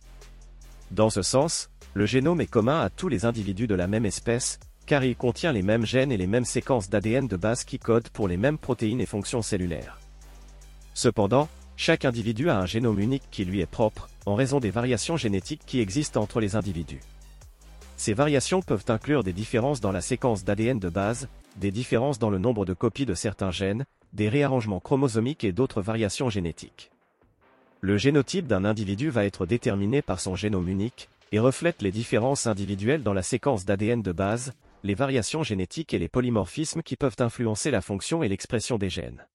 Dans 0.91 1.09
ce 1.09 1.21
sens, 1.21 1.69
le 1.93 2.05
génome 2.05 2.41
est 2.41 2.47
commun 2.47 2.81
à 2.81 2.89
tous 2.89 3.07
les 3.07 3.23
individus 3.23 3.65
de 3.65 3.75
la 3.75 3.87
même 3.87 4.05
espèce, 4.05 4.59
car 4.85 5.05
il 5.05 5.15
contient 5.15 5.53
les 5.53 5.61
mêmes 5.61 5.85
gènes 5.85 6.11
et 6.11 6.17
les 6.17 6.27
mêmes 6.27 6.43
séquences 6.43 6.89
d'ADN 6.89 7.29
de 7.29 7.37
base 7.37 7.63
qui 7.63 7.79
codent 7.79 8.09
pour 8.09 8.27
les 8.27 8.35
mêmes 8.35 8.57
protéines 8.57 8.99
et 8.99 9.05
fonctions 9.05 9.41
cellulaires. 9.41 9.99
Cependant, 10.93 11.47
chaque 11.77 12.03
individu 12.03 12.49
a 12.49 12.57
un 12.57 12.65
génome 12.65 12.99
unique 12.99 13.23
qui 13.31 13.45
lui 13.45 13.61
est 13.61 13.65
propre, 13.65 14.09
en 14.25 14.35
raison 14.35 14.59
des 14.59 14.69
variations 14.69 15.15
génétiques 15.15 15.61
qui 15.65 15.79
existent 15.79 16.21
entre 16.21 16.41
les 16.41 16.57
individus. 16.57 16.99
Ces 17.95 18.13
variations 18.13 18.61
peuvent 18.61 18.83
inclure 18.89 19.23
des 19.23 19.31
différences 19.31 19.79
dans 19.79 19.93
la 19.93 20.01
séquence 20.01 20.43
d'ADN 20.43 20.77
de 20.77 20.89
base, 20.89 21.29
des 21.55 21.71
différences 21.71 22.19
dans 22.19 22.29
le 22.29 22.37
nombre 22.37 22.65
de 22.65 22.73
copies 22.73 23.05
de 23.05 23.13
certains 23.13 23.51
gènes, 23.51 23.85
des 24.11 24.27
réarrangements 24.27 24.81
chromosomiques 24.81 25.45
et 25.45 25.53
d'autres 25.53 25.81
variations 25.81 26.29
génétiques. 26.29 26.91
Le 27.83 27.97
génotype 27.97 28.45
d'un 28.45 28.63
individu 28.63 29.09
va 29.09 29.25
être 29.25 29.47
déterminé 29.47 30.03
par 30.03 30.19
son 30.19 30.35
génome 30.35 30.69
unique, 30.69 31.09
et 31.31 31.39
reflète 31.39 31.81
les 31.81 31.91
différences 31.91 32.45
individuelles 32.45 33.01
dans 33.01 33.13
la 33.13 33.23
séquence 33.23 33.65
d'ADN 33.65 34.03
de 34.03 34.11
base, 34.11 34.53
les 34.83 34.93
variations 34.93 35.41
génétiques 35.41 35.95
et 35.95 35.97
les 35.97 36.07
polymorphismes 36.07 36.83
qui 36.83 36.95
peuvent 36.95 37.15
influencer 37.17 37.71
la 37.71 37.81
fonction 37.81 38.21
et 38.21 38.27
l'expression 38.27 38.77
des 38.77 38.89
gènes. 38.89 39.25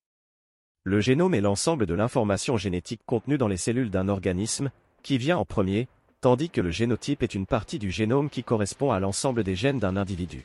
Le 0.85 1.01
génome 1.01 1.35
est 1.35 1.41
l'ensemble 1.41 1.87
de 1.87 1.95
l'information 1.95 2.57
génétique 2.57 3.01
contenue 3.05 3.37
dans 3.37 3.49
les 3.49 3.57
cellules 3.57 3.91
d'un 3.91 4.09
organisme, 4.09 4.71
qui 5.03 5.19
vient 5.19 5.39
en 5.39 5.45
premier, 5.45 5.89
tandis 6.21 6.49
que 6.49 6.61
le 6.61 6.71
génotype 6.71 7.25
est 7.25 7.35
une 7.35 7.47
partie 7.47 7.81
du 7.81 7.91
génome 7.91 8.31
qui 8.31 8.45
correspond 8.45 8.93
à 8.93 9.01
l'ensemble 9.01 9.43
des 9.43 9.57
gènes 9.57 9.81
d'un 9.81 9.97
individu. 9.97 10.45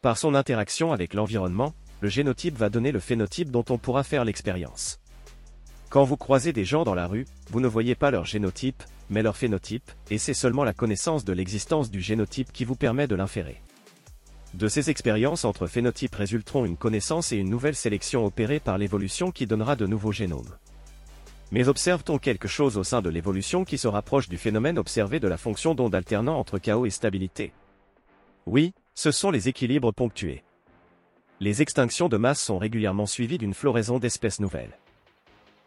Par 0.00 0.16
son 0.16 0.34
interaction 0.34 0.92
avec 0.92 1.12
l'environnement, 1.12 1.74
le 2.00 2.08
génotype 2.08 2.56
va 2.56 2.70
donner 2.70 2.92
le 2.92 3.00
phénotype 3.00 3.50
dont 3.50 3.64
on 3.68 3.76
pourra 3.76 4.04
faire 4.04 4.24
l'expérience. 4.24 5.00
Quand 5.94 6.02
vous 6.02 6.16
croisez 6.16 6.52
des 6.52 6.64
gens 6.64 6.82
dans 6.82 6.96
la 6.96 7.06
rue, 7.06 7.24
vous 7.52 7.60
ne 7.60 7.68
voyez 7.68 7.94
pas 7.94 8.10
leur 8.10 8.24
génotype, 8.24 8.82
mais 9.10 9.22
leur 9.22 9.36
phénotype, 9.36 9.92
et 10.10 10.18
c'est 10.18 10.34
seulement 10.34 10.64
la 10.64 10.72
connaissance 10.72 11.24
de 11.24 11.32
l'existence 11.32 11.88
du 11.88 12.00
génotype 12.00 12.50
qui 12.52 12.64
vous 12.64 12.74
permet 12.74 13.06
de 13.06 13.14
l'inférer. 13.14 13.62
De 14.54 14.66
ces 14.66 14.90
expériences 14.90 15.44
entre 15.44 15.68
phénotypes 15.68 16.16
résulteront 16.16 16.64
une 16.64 16.76
connaissance 16.76 17.30
et 17.30 17.36
une 17.36 17.48
nouvelle 17.48 17.76
sélection 17.76 18.26
opérée 18.26 18.58
par 18.58 18.76
l'évolution 18.76 19.30
qui 19.30 19.46
donnera 19.46 19.76
de 19.76 19.86
nouveaux 19.86 20.10
génomes. 20.10 20.56
Mais 21.52 21.68
observe-t-on 21.68 22.18
quelque 22.18 22.48
chose 22.48 22.76
au 22.76 22.82
sein 22.82 23.00
de 23.00 23.08
l'évolution 23.08 23.64
qui 23.64 23.78
se 23.78 23.86
rapproche 23.86 24.28
du 24.28 24.36
phénomène 24.36 24.80
observé 24.80 25.20
de 25.20 25.28
la 25.28 25.36
fonction 25.36 25.76
d'onde 25.76 25.94
alternant 25.94 26.40
entre 26.40 26.58
chaos 26.58 26.86
et 26.86 26.90
stabilité? 26.90 27.52
Oui, 28.46 28.74
ce 28.96 29.12
sont 29.12 29.30
les 29.30 29.48
équilibres 29.48 29.94
ponctués. 29.94 30.42
Les 31.38 31.62
extinctions 31.62 32.08
de 32.08 32.16
masse 32.16 32.42
sont 32.42 32.58
régulièrement 32.58 33.06
suivies 33.06 33.38
d'une 33.38 33.54
floraison 33.54 34.00
d'espèces 34.00 34.40
nouvelles. 34.40 34.76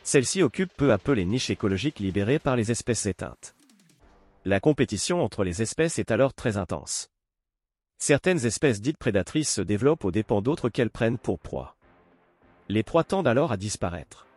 Celle-ci 0.08 0.42
occupe 0.42 0.72
peu 0.72 0.94
à 0.94 0.98
peu 0.98 1.12
les 1.12 1.26
niches 1.26 1.50
écologiques 1.50 2.00
libérées 2.00 2.40
par 2.40 2.56
les 2.56 2.72
espèces 2.72 3.08
éteintes. 3.08 3.58
La 4.46 4.62
compétition 4.62 5.22
entre 5.22 5.44
les 5.44 5.62
espèces 5.62 6.00
est 6.00 6.12
alors 6.12 6.34
très 6.34 6.56
intense. 6.56 7.10
Certaines 7.98 8.46
espèces 8.46 8.80
dites 8.80 8.98
prédatrices 8.98 9.54
se 9.54 9.60
développent 9.60 10.06
aux 10.06 10.12
dépens 10.12 10.42
d'autres 10.42 10.70
qu'elles 10.70 10.92
prennent 10.92 11.18
pour 11.18 11.40
proie. 11.40 11.76
Les 12.70 12.84
proies 12.84 13.04
tendent 13.04 13.28
alors 13.28 13.52
à 13.52 13.58
disparaître. 13.58 14.28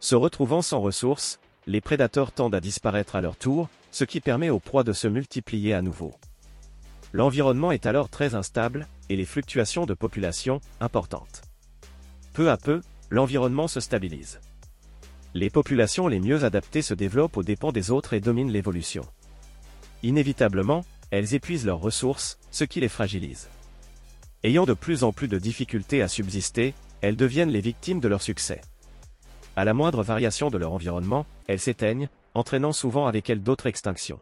Se 0.00 0.14
retrouvant 0.14 0.62
sans 0.62 0.80
ressources, 0.80 1.38
les 1.66 1.82
prédateurs 1.82 2.32
tendent 2.32 2.54
à 2.54 2.60
disparaître 2.60 3.14
à 3.14 3.20
leur 3.20 3.36
tour, 3.36 3.68
ce 3.90 4.04
qui 4.04 4.22
permet 4.22 4.48
aux 4.48 4.58
proies 4.58 4.84
de 4.84 4.94
se 4.94 5.06
multiplier 5.06 5.74
à 5.74 5.82
nouveau. 5.82 6.14
L'environnement 7.12 7.72
est 7.72 7.84
alors 7.84 8.08
très 8.08 8.34
instable, 8.34 8.88
et 9.10 9.16
les 9.16 9.26
fluctuations 9.26 9.84
de 9.84 9.92
population, 9.92 10.62
importantes. 10.80 11.42
Peu 12.32 12.50
à 12.50 12.56
peu, 12.56 12.80
l'environnement 13.10 13.68
se 13.68 13.80
stabilise. 13.80 14.40
Les 15.34 15.50
populations 15.50 16.08
les 16.08 16.20
mieux 16.20 16.44
adaptées 16.44 16.82
se 16.82 16.94
développent 16.94 17.36
aux 17.36 17.42
dépens 17.42 17.72
des 17.72 17.90
autres 17.90 18.14
et 18.14 18.20
dominent 18.20 18.50
l'évolution. 18.50 19.04
Inévitablement, 20.02 20.84
elles 21.10 21.34
épuisent 21.34 21.66
leurs 21.66 21.80
ressources, 21.80 22.38
ce 22.50 22.64
qui 22.64 22.80
les 22.80 22.88
fragilise. 22.88 23.48
Ayant 24.42 24.64
de 24.64 24.74
plus 24.74 25.04
en 25.04 25.12
plus 25.12 25.28
de 25.28 25.38
difficultés 25.38 26.00
à 26.02 26.08
subsister, 26.08 26.74
elles 27.00 27.16
deviennent 27.16 27.50
les 27.50 27.60
victimes 27.60 28.00
de 28.00 28.08
leur 28.08 28.22
succès. 28.22 28.60
À 29.56 29.64
la 29.64 29.74
moindre 29.74 30.02
variation 30.02 30.50
de 30.50 30.58
leur 30.58 30.72
environnement, 30.72 31.26
elles 31.46 31.58
s'éteignent, 31.58 32.08
entraînant 32.34 32.72
souvent 32.72 33.06
avec 33.06 33.28
elles 33.28 33.42
d'autres 33.42 33.66
extinctions. 33.66 34.20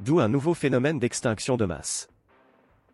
D'où 0.00 0.20
un 0.20 0.28
nouveau 0.28 0.54
phénomène 0.54 0.98
d'extinction 0.98 1.56
de 1.56 1.64
masse. 1.64 2.08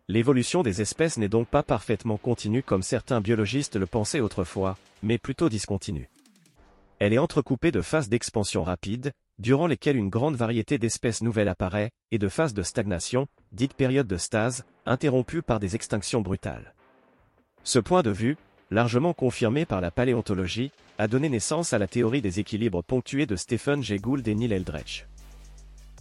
L'évolution 0.07 0.63
des 0.63 0.81
espèces 0.81 1.17
n'est 1.17 1.29
donc 1.29 1.47
pas 1.47 1.63
parfaitement 1.63 2.17
continue 2.17 2.63
comme 2.63 2.83
certains 2.83 3.21
biologistes 3.21 3.75
le 3.75 3.85
pensaient 3.85 4.19
autrefois, 4.19 4.77
mais 5.03 5.17
plutôt 5.17 5.49
discontinue. 5.49 6.09
Elle 7.01 7.13
est 7.13 7.17
entrecoupée 7.17 7.71
de 7.71 7.81
phases 7.81 8.09
d'expansion 8.09 8.63
rapide, 8.63 9.11
durant 9.39 9.65
lesquelles 9.65 9.95
une 9.95 10.11
grande 10.11 10.35
variété 10.35 10.77
d'espèces 10.77 11.23
nouvelles 11.23 11.47
apparaît, 11.47 11.89
et 12.11 12.19
de 12.19 12.27
phases 12.27 12.53
de 12.53 12.61
stagnation, 12.61 13.25
dites 13.51 13.73
périodes 13.73 14.05
de 14.05 14.17
stase, 14.17 14.65
interrompues 14.85 15.41
par 15.41 15.59
des 15.59 15.73
extinctions 15.73 16.21
brutales. 16.21 16.75
Ce 17.63 17.79
point 17.79 18.03
de 18.03 18.11
vue, 18.11 18.37
largement 18.69 19.15
confirmé 19.15 19.65
par 19.65 19.81
la 19.81 19.89
paléontologie, 19.89 20.71
a 20.99 21.07
donné 21.07 21.27
naissance 21.27 21.73
à 21.73 21.79
la 21.79 21.87
théorie 21.87 22.21
des 22.21 22.39
équilibres 22.39 22.83
ponctués 22.83 23.25
de 23.25 23.35
Stephen 23.35 23.81
Jay 23.81 23.97
Gould 23.97 24.27
et 24.27 24.35
Neil 24.35 24.53
Eldredge. 24.53 25.07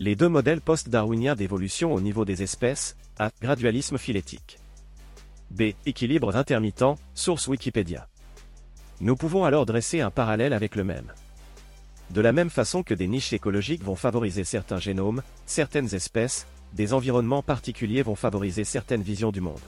Les 0.01 0.17
deux 0.17 0.29
modèles 0.29 0.61
post-darwiniens 0.61 1.35
d'évolution 1.35 1.95
au 1.95 2.03
niveau 2.03 2.27
des 2.27 2.43
espèces, 2.43 2.99
A. 3.19 3.31
Gradualisme 3.41 3.97
phylétique. 3.97 4.59
B. 5.51 5.73
Équilibres 5.87 6.37
intermittents, 6.37 6.97
source 7.15 7.49
Wikipédia. 7.49 8.10
Nous 9.01 9.17
pouvons 9.17 9.45
alors 9.45 9.65
dresser 9.65 10.01
un 10.01 10.11
parallèle 10.11 10.53
avec 10.53 10.77
le 10.77 10.85
même. 10.85 11.13
De 12.11 12.21
la 12.21 12.33
même 12.33 12.51
façon 12.51 12.83
que 12.83 12.93
des 12.93 13.07
niches 13.07 13.33
écologiques 13.33 13.85
vont 13.85 13.95
favoriser 13.95 14.45
certains 14.45 14.79
génomes, 14.79 15.23
certaines 15.47 15.95
espèces, 15.95 16.47
des 16.75 16.93
environnements 16.93 17.43
particuliers 17.43 18.03
vont 18.03 18.15
favoriser 18.15 18.65
certaines 18.65 19.03
visions 19.03 19.33
du 19.33 19.41
monde. 19.41 19.61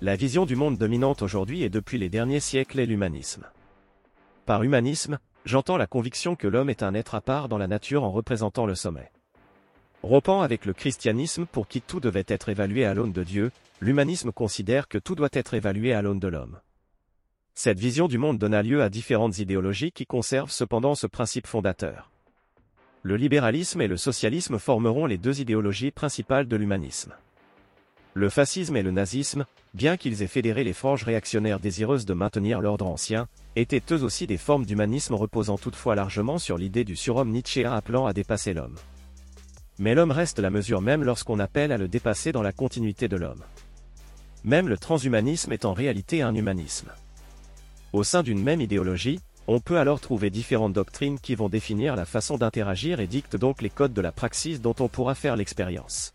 La 0.00 0.14
vision 0.14 0.46
du 0.46 0.56
monde 0.56 0.78
dominante 0.78 1.22
aujourd'hui 1.22 1.62
et 1.62 1.70
depuis 1.70 1.98
les 1.98 2.08
derniers 2.08 2.40
siècles 2.40 2.78
est 2.78 2.86
l'humanisme. 2.86 3.44
Par 4.46 4.62
humanisme, 4.62 5.18
j'entends 5.44 5.76
la 5.76 5.86
conviction 5.86 6.36
que 6.36 6.46
l'homme 6.46 6.70
est 6.70 6.82
un 6.82 6.94
être 6.94 7.14
à 7.14 7.20
part 7.20 7.48
dans 7.48 7.58
la 7.58 7.66
nature 7.66 8.04
en 8.04 8.12
représentant 8.12 8.66
le 8.66 8.76
sommet. 8.76 9.10
Rompant 10.02 10.42
avec 10.42 10.64
le 10.64 10.74
christianisme 10.74 11.46
pour 11.46 11.66
qui 11.66 11.80
tout 11.80 11.98
devait 11.98 12.24
être 12.28 12.48
évalué 12.48 12.84
à 12.84 12.94
l'aune 12.94 13.12
de 13.12 13.24
Dieu, 13.24 13.50
l'humanisme 13.80 14.30
considère 14.30 14.86
que 14.86 14.98
tout 14.98 15.16
doit 15.16 15.28
être 15.32 15.54
évalué 15.54 15.92
à 15.92 16.02
l'aune 16.02 16.20
de 16.20 16.28
l'homme. 16.28 16.60
Cette 17.60 17.80
vision 17.80 18.06
du 18.06 18.18
monde 18.18 18.38
donna 18.38 18.62
lieu 18.62 18.84
à 18.84 18.88
différentes 18.88 19.40
idéologies 19.40 19.90
qui 19.90 20.06
conservent 20.06 20.52
cependant 20.52 20.94
ce 20.94 21.08
principe 21.08 21.48
fondateur. 21.48 22.08
Le 23.02 23.16
libéralisme 23.16 23.80
et 23.80 23.88
le 23.88 23.96
socialisme 23.96 24.60
formeront 24.60 25.06
les 25.06 25.18
deux 25.18 25.40
idéologies 25.40 25.90
principales 25.90 26.46
de 26.46 26.54
l'humanisme. 26.54 27.14
Le 28.14 28.28
fascisme 28.28 28.76
et 28.76 28.82
le 28.84 28.92
nazisme, 28.92 29.44
bien 29.74 29.96
qu'ils 29.96 30.22
aient 30.22 30.28
fédéré 30.28 30.62
les 30.62 30.72
franges 30.72 31.02
réactionnaires 31.02 31.58
désireuses 31.58 32.06
de 32.06 32.14
maintenir 32.14 32.60
l'ordre 32.60 32.86
ancien, 32.86 33.26
étaient 33.56 33.82
eux 33.90 34.04
aussi 34.04 34.28
des 34.28 34.38
formes 34.38 34.64
d'humanisme 34.64 35.14
reposant 35.14 35.58
toutefois 35.58 35.96
largement 35.96 36.38
sur 36.38 36.58
l'idée 36.58 36.84
du 36.84 36.94
surhomme 36.94 37.32
nietzschéen 37.32 37.72
appelant 37.72 38.06
à 38.06 38.12
dépasser 38.12 38.54
l'homme. 38.54 38.76
Mais 39.80 39.96
l'homme 39.96 40.12
reste 40.12 40.38
la 40.38 40.50
mesure 40.50 40.80
même 40.80 41.02
lorsqu'on 41.02 41.40
appelle 41.40 41.72
à 41.72 41.76
le 41.76 41.88
dépasser 41.88 42.30
dans 42.30 42.42
la 42.42 42.52
continuité 42.52 43.08
de 43.08 43.16
l'homme. 43.16 43.42
Même 44.44 44.68
le 44.68 44.78
transhumanisme 44.78 45.52
est 45.52 45.64
en 45.64 45.72
réalité 45.72 46.22
un 46.22 46.36
humanisme. 46.36 46.92
Au 47.94 48.04
sein 48.04 48.22
d'une 48.22 48.42
même 48.42 48.60
idéologie, 48.60 49.18
on 49.46 49.60
peut 49.60 49.78
alors 49.78 49.98
trouver 49.98 50.28
différentes 50.28 50.74
doctrines 50.74 51.18
qui 51.18 51.34
vont 51.34 51.48
définir 51.48 51.96
la 51.96 52.04
façon 52.04 52.36
d'interagir 52.36 53.00
et 53.00 53.06
dictent 53.06 53.36
donc 53.36 53.62
les 53.62 53.70
codes 53.70 53.94
de 53.94 54.02
la 54.02 54.12
praxis 54.12 54.60
dont 54.60 54.74
on 54.78 54.88
pourra 54.88 55.14
faire 55.14 55.36
l'expérience. 55.36 56.12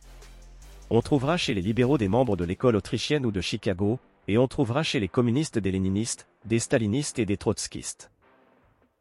On 0.92 1.02
trouvera 1.02 1.36
chez 1.36 1.56
les 1.56 1.62
libéraux 1.62 1.98
des 1.98 2.08
membres 2.08 2.38
de 2.38 2.46
l'école 2.46 2.76
autrichienne 2.76 3.26
ou 3.26 3.32
de 3.32 3.42
Chicago, 3.42 4.00
et 4.28 4.38
on 4.38 4.48
trouvera 4.48 4.84
chez 4.84 5.00
les 5.00 5.08
communistes 5.08 5.58
des 5.58 5.72
léninistes, 5.72 6.28
des 6.46 6.60
stalinistes 6.60 7.18
et 7.18 7.26
des 7.26 7.38
trotskistes. 7.38 8.12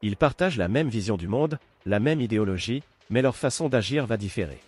Ils 0.01 0.17
partagent 0.17 0.57
la 0.57 0.69
même 0.69 0.89
vision 0.89 1.19
du 1.19 1.29
monde, 1.29 1.59
la 1.85 2.01
même 2.01 2.23
idéologie, 2.23 2.83
mais 3.11 3.21
leur 3.21 3.37
façon 3.37 3.69
d'agir 3.69 4.07
va 4.07 4.17
différer. 4.17 4.61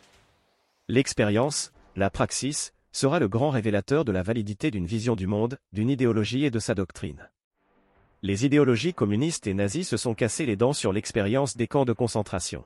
L'expérience, 0.89 1.73
la 1.97 2.11
praxis, 2.11 2.75
sera 2.93 3.19
le 3.19 3.29
grand 3.29 3.49
révélateur 3.49 4.05
de 4.05 4.13
la 4.13 4.23
validité 4.23 4.71
d'une 4.71 4.87
vision 4.87 5.17
du 5.17 5.27
monde, 5.27 5.57
d'une 5.73 5.89
idéologie 5.89 6.45
et 6.45 6.51
de 6.51 6.59
sa 6.59 6.75
doctrine. 6.75 7.31
Les 8.27 8.47
idéologies 8.47 8.95
communistes 8.95 9.47
et 9.47 9.53
nazies 9.53 9.85
se 9.85 9.99
sont 9.99 10.15
cassées 10.15 10.47
les 10.47 10.57
dents 10.57 10.73
sur 10.73 10.95
l'expérience 10.95 11.59
des 11.59 11.67
camps 11.67 11.85
de 11.85 11.93
concentration. 11.93 12.65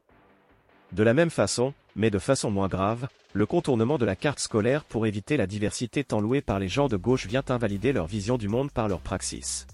De 0.93 1.03
la 1.03 1.15
même 1.15 1.31
façon, 1.31 1.75
mais 1.97 2.11
de 2.11 2.21
façon 2.21 2.53
moins 2.53 2.69
grave, 2.69 3.09
le 3.33 3.45
contournement 3.45 3.99
de 3.99 4.05
la 4.05 4.15
carte 4.15 4.39
scolaire 4.39 4.85
pour 4.85 5.05
éviter 5.05 5.37
la 5.37 5.49
diversité 5.49 6.05
tant 6.05 6.21
louée 6.21 6.43
par 6.43 6.61
les 6.61 6.69
gens 6.69 6.87
de 6.87 6.97
gauche 6.97 7.27
vient 7.27 7.43
invalider 7.49 7.93
leur 7.93 8.07
vision 8.07 8.39
du 8.39 8.47
monde 8.47 8.71
par 8.71 8.87
leur 8.87 9.01
praxis. 9.01 9.67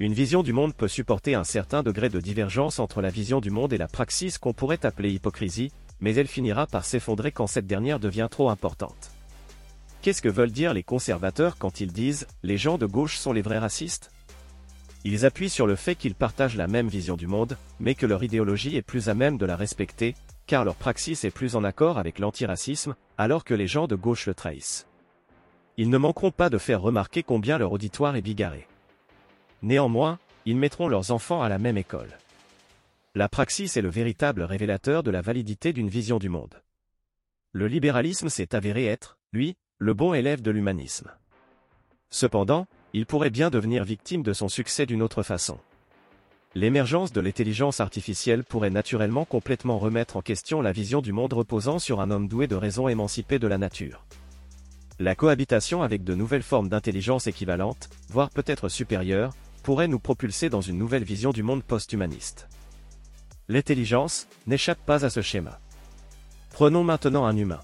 Une 0.00 0.14
vision 0.14 0.42
du 0.42 0.52
monde 0.52 0.74
peut 0.74 0.88
supporter 0.88 1.36
un 1.36 1.44
certain 1.44 1.84
degré 1.84 2.08
de 2.08 2.18
divergence 2.18 2.80
entre 2.80 3.00
la 3.00 3.10
vision 3.10 3.40
du 3.40 3.52
monde 3.52 3.72
et 3.72 3.78
la 3.78 3.86
praxis 3.86 4.36
qu'on 4.36 4.52
pourrait 4.52 4.84
appeler 4.84 5.12
hypocrisie, 5.12 5.70
mais 6.00 6.16
elle 6.16 6.26
finira 6.26 6.66
par 6.66 6.84
s'effondrer 6.84 7.30
quand 7.30 7.46
cette 7.46 7.68
dernière 7.68 8.00
devient 8.00 8.26
trop 8.28 8.50
importante. 8.50 9.12
Qu'est-ce 10.02 10.22
que 10.22 10.28
veulent 10.28 10.50
dire 10.50 10.74
les 10.74 10.82
conservateurs 10.82 11.56
quand 11.56 11.80
ils 11.80 11.92
disent⁇ 11.92 12.26
les 12.42 12.58
gens 12.58 12.78
de 12.78 12.86
gauche 12.86 13.16
sont 13.16 13.32
les 13.32 13.42
vrais 13.42 13.58
racistes?⁇ 13.58 14.10
Ils 15.10 15.24
appuient 15.24 15.48
sur 15.48 15.66
le 15.66 15.74
fait 15.74 15.94
qu'ils 15.94 16.14
partagent 16.14 16.58
la 16.58 16.66
même 16.66 16.88
vision 16.88 17.16
du 17.16 17.26
monde, 17.26 17.56
mais 17.80 17.94
que 17.94 18.04
leur 18.04 18.22
idéologie 18.22 18.76
est 18.76 18.82
plus 18.82 19.08
à 19.08 19.14
même 19.14 19.38
de 19.38 19.46
la 19.46 19.56
respecter, 19.56 20.14
car 20.46 20.66
leur 20.66 20.74
praxis 20.74 21.24
est 21.24 21.30
plus 21.30 21.56
en 21.56 21.64
accord 21.64 21.96
avec 21.96 22.18
l'antiracisme, 22.18 22.94
alors 23.16 23.42
que 23.42 23.54
les 23.54 23.66
gens 23.66 23.86
de 23.86 23.96
gauche 23.96 24.26
le 24.26 24.34
trahissent. 24.34 24.86
Ils 25.78 25.88
ne 25.88 25.96
manqueront 25.96 26.30
pas 26.30 26.50
de 26.50 26.58
faire 26.58 26.82
remarquer 26.82 27.22
combien 27.22 27.56
leur 27.56 27.72
auditoire 27.72 28.16
est 28.16 28.20
bigarré. 28.20 28.68
Néanmoins, 29.62 30.18
ils 30.44 30.58
mettront 30.58 30.88
leurs 30.88 31.10
enfants 31.10 31.40
à 31.40 31.48
la 31.48 31.56
même 31.56 31.78
école. 31.78 32.18
La 33.14 33.30
praxis 33.30 33.78
est 33.78 33.82
le 33.82 33.88
véritable 33.88 34.42
révélateur 34.42 35.02
de 35.02 35.10
la 35.10 35.22
validité 35.22 35.72
d'une 35.72 35.88
vision 35.88 36.18
du 36.18 36.28
monde. 36.28 36.60
Le 37.52 37.66
libéralisme 37.66 38.28
s'est 38.28 38.54
avéré 38.54 38.84
être, 38.84 39.16
lui, 39.32 39.56
le 39.78 39.94
bon 39.94 40.12
élève 40.12 40.42
de 40.42 40.50
l'humanisme. 40.50 41.10
Cependant, 42.10 42.66
il 42.98 43.06
pourrait 43.06 43.30
bien 43.30 43.48
devenir 43.48 43.84
victime 43.84 44.24
de 44.24 44.32
son 44.32 44.48
succès 44.48 44.84
d'une 44.84 45.02
autre 45.02 45.22
façon. 45.22 45.56
L'émergence 46.56 47.12
de 47.12 47.20
l'intelligence 47.20 47.78
artificielle 47.78 48.42
pourrait 48.42 48.70
naturellement 48.70 49.24
complètement 49.24 49.78
remettre 49.78 50.16
en 50.16 50.20
question 50.20 50.60
la 50.62 50.72
vision 50.72 51.00
du 51.00 51.12
monde 51.12 51.32
reposant 51.32 51.78
sur 51.78 52.00
un 52.00 52.10
homme 52.10 52.26
doué 52.26 52.48
de 52.48 52.56
raison 52.56 52.88
émancipé 52.88 53.38
de 53.38 53.46
la 53.46 53.56
nature. 53.56 54.04
La 54.98 55.14
cohabitation 55.14 55.84
avec 55.84 56.02
de 56.02 56.16
nouvelles 56.16 56.42
formes 56.42 56.68
d'intelligence 56.68 57.28
équivalentes, 57.28 57.88
voire 58.08 58.30
peut-être 58.30 58.68
supérieures, 58.68 59.32
pourrait 59.62 59.86
nous 59.86 60.00
propulser 60.00 60.48
dans 60.50 60.60
une 60.60 60.78
nouvelle 60.78 61.04
vision 61.04 61.30
du 61.30 61.44
monde 61.44 61.62
post-humaniste. 61.62 62.48
L'intelligence 63.46 64.26
n'échappe 64.48 64.84
pas 64.84 65.04
à 65.04 65.10
ce 65.10 65.22
schéma. 65.22 65.60
Prenons 66.50 66.82
maintenant 66.82 67.26
un 67.26 67.36
humain. 67.36 67.60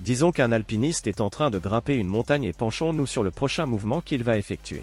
Disons 0.00 0.32
qu'un 0.32 0.50
alpiniste 0.50 1.06
est 1.06 1.20
en 1.20 1.28
train 1.28 1.50
de 1.50 1.58
grimper 1.58 1.94
une 1.94 2.08
montagne 2.08 2.44
et 2.44 2.54
penchons-nous 2.54 3.06
sur 3.06 3.22
le 3.22 3.30
prochain 3.30 3.66
mouvement 3.66 4.00
qu'il 4.00 4.24
va 4.24 4.38
effectuer. 4.38 4.82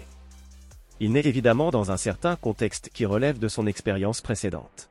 Il 1.00 1.10
n'est 1.10 1.26
évidemment 1.26 1.70
dans 1.70 1.90
un 1.90 1.96
certain 1.96 2.36
contexte 2.36 2.90
qui 2.92 3.04
relève 3.04 3.40
de 3.40 3.48
son 3.48 3.66
expérience 3.66 4.20
précédente. 4.20 4.90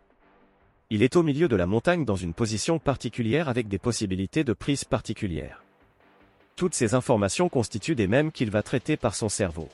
Il 0.89 1.01
est 1.01 1.15
au 1.15 1.23
milieu 1.23 1.47
de 1.47 1.55
la 1.55 1.65
montagne 1.65 2.03
dans 2.03 2.17
une 2.17 2.33
position 2.33 2.77
particulière 2.77 3.47
avec 3.47 3.69
des 3.69 3.77
possibilités 3.77 4.43
de 4.43 4.51
prise 4.51 4.83
particulières. 4.83 5.63
Toutes 6.57 6.75
ces 6.75 6.93
informations 6.93 7.47
constituent 7.47 7.95
des 7.95 8.07
mêmes 8.07 8.31
qu'il 8.33 8.51
va 8.51 8.63
traiter 8.63 8.97
par 8.97 9.15
son 9.15 9.29
cerveau. 9.29 9.69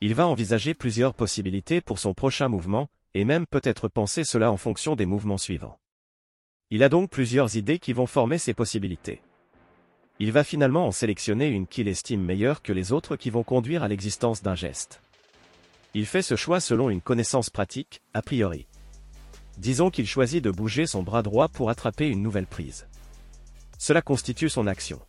Il 0.00 0.14
va 0.14 0.28
envisager 0.28 0.74
plusieurs 0.74 1.14
possibilités 1.14 1.80
pour 1.80 1.98
son 1.98 2.14
prochain 2.14 2.48
mouvement, 2.48 2.88
et 3.14 3.24
même 3.24 3.46
peut-être 3.46 3.88
penser 3.88 4.22
cela 4.22 4.52
en 4.52 4.56
fonction 4.56 4.94
des 4.94 5.06
mouvements 5.06 5.38
suivants. 5.38 5.78
Il 6.70 6.84
a 6.84 6.88
donc 6.88 7.10
plusieurs 7.10 7.56
idées 7.56 7.80
qui 7.80 7.92
vont 7.92 8.06
former 8.06 8.38
ces 8.38 8.54
possibilités. 8.54 9.20
Il 10.20 10.32
va 10.32 10.42
finalement 10.42 10.86
en 10.86 10.92
sélectionner 10.92 11.46
une 11.46 11.68
qu'il 11.68 11.86
estime 11.86 12.22
meilleure 12.22 12.60
que 12.62 12.72
les 12.72 12.92
autres 12.92 13.14
qui 13.14 13.30
vont 13.30 13.44
conduire 13.44 13.84
à 13.84 13.88
l'existence 13.88 14.42
d'un 14.42 14.56
geste. 14.56 15.00
Il 15.94 16.06
fait 16.06 16.22
ce 16.22 16.34
choix 16.34 16.58
selon 16.58 16.90
une 16.90 17.00
connaissance 17.00 17.50
pratique, 17.50 18.02
a 18.14 18.22
priori. 18.22 18.66
Disons 19.58 19.90
qu'il 19.90 20.06
choisit 20.06 20.42
de 20.42 20.50
bouger 20.50 20.86
son 20.86 21.04
bras 21.04 21.22
droit 21.22 21.46
pour 21.48 21.70
attraper 21.70 22.08
une 22.08 22.22
nouvelle 22.22 22.46
prise. 22.46 22.86
Cela 23.78 24.02
constitue 24.02 24.48
son 24.48 24.66
action. 24.66 25.00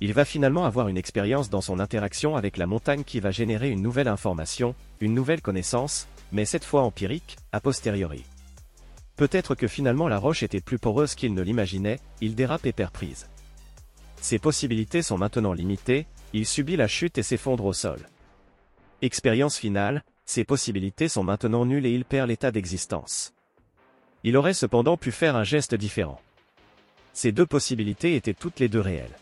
Il 0.00 0.12
va 0.12 0.24
finalement 0.24 0.66
avoir 0.66 0.86
une 0.88 0.96
expérience 0.96 1.50
dans 1.50 1.60
son 1.60 1.80
interaction 1.80 2.36
avec 2.36 2.56
la 2.56 2.66
montagne 2.66 3.04
qui 3.04 3.18
va 3.18 3.32
générer 3.32 3.70
une 3.70 3.82
nouvelle 3.82 4.08
information, 4.08 4.74
une 5.00 5.14
nouvelle 5.14 5.42
connaissance, 5.42 6.06
mais 6.30 6.44
cette 6.44 6.64
fois 6.64 6.82
empirique, 6.82 7.36
a 7.50 7.60
posteriori. 7.60 8.24
Peut-être 9.16 9.56
que 9.56 9.68
finalement 9.68 10.08
la 10.08 10.18
roche 10.18 10.42
était 10.44 10.60
plus 10.60 10.78
poreuse 10.78 11.14
qu'il 11.16 11.34
ne 11.34 11.42
l'imaginait, 11.42 12.00
il 12.20 12.34
dérape 12.34 12.66
et 12.66 12.72
perd 12.72 12.92
prise. 12.92 13.26
Ses 14.22 14.38
possibilités 14.38 15.02
sont 15.02 15.18
maintenant 15.18 15.52
limitées, 15.52 16.06
il 16.32 16.46
subit 16.46 16.76
la 16.76 16.86
chute 16.86 17.18
et 17.18 17.24
s'effondre 17.24 17.64
au 17.64 17.72
sol. 17.72 18.08
Expérience 19.02 19.58
finale, 19.58 20.04
ses 20.24 20.44
possibilités 20.44 21.08
sont 21.08 21.24
maintenant 21.24 21.66
nulles 21.66 21.86
et 21.86 21.92
il 21.92 22.04
perd 22.04 22.28
l'état 22.28 22.52
d'existence. 22.52 23.34
Il 24.22 24.36
aurait 24.36 24.54
cependant 24.54 24.96
pu 24.96 25.10
faire 25.10 25.34
un 25.34 25.42
geste 25.42 25.74
différent. 25.74 26.20
Ces 27.12 27.32
deux 27.32 27.46
possibilités 27.46 28.14
étaient 28.14 28.32
toutes 28.32 28.60
les 28.60 28.68
deux 28.68 28.80
réelles. 28.80 29.18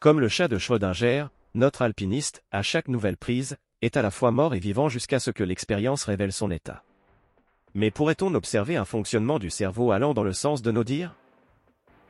Comme 0.00 0.18
le 0.18 0.28
chat 0.28 0.48
de 0.48 0.58
Schrödinger, 0.58 1.26
notre 1.54 1.82
alpiniste, 1.82 2.42
à 2.50 2.62
chaque 2.62 2.88
nouvelle 2.88 3.16
prise, 3.16 3.58
est 3.80 3.96
à 3.96 4.02
la 4.02 4.10
fois 4.10 4.32
mort 4.32 4.56
et 4.56 4.58
vivant 4.58 4.88
jusqu'à 4.88 5.20
ce 5.20 5.30
que 5.30 5.44
l'expérience 5.44 6.02
révèle 6.02 6.32
son 6.32 6.50
état. 6.50 6.82
Mais 7.74 7.92
pourrait-on 7.92 8.34
observer 8.34 8.76
un 8.76 8.84
fonctionnement 8.84 9.38
du 9.38 9.50
cerveau 9.50 9.92
allant 9.92 10.14
dans 10.14 10.24
le 10.24 10.32
sens 10.32 10.62
de 10.62 10.72
nos 10.72 10.82
dires? 10.82 11.14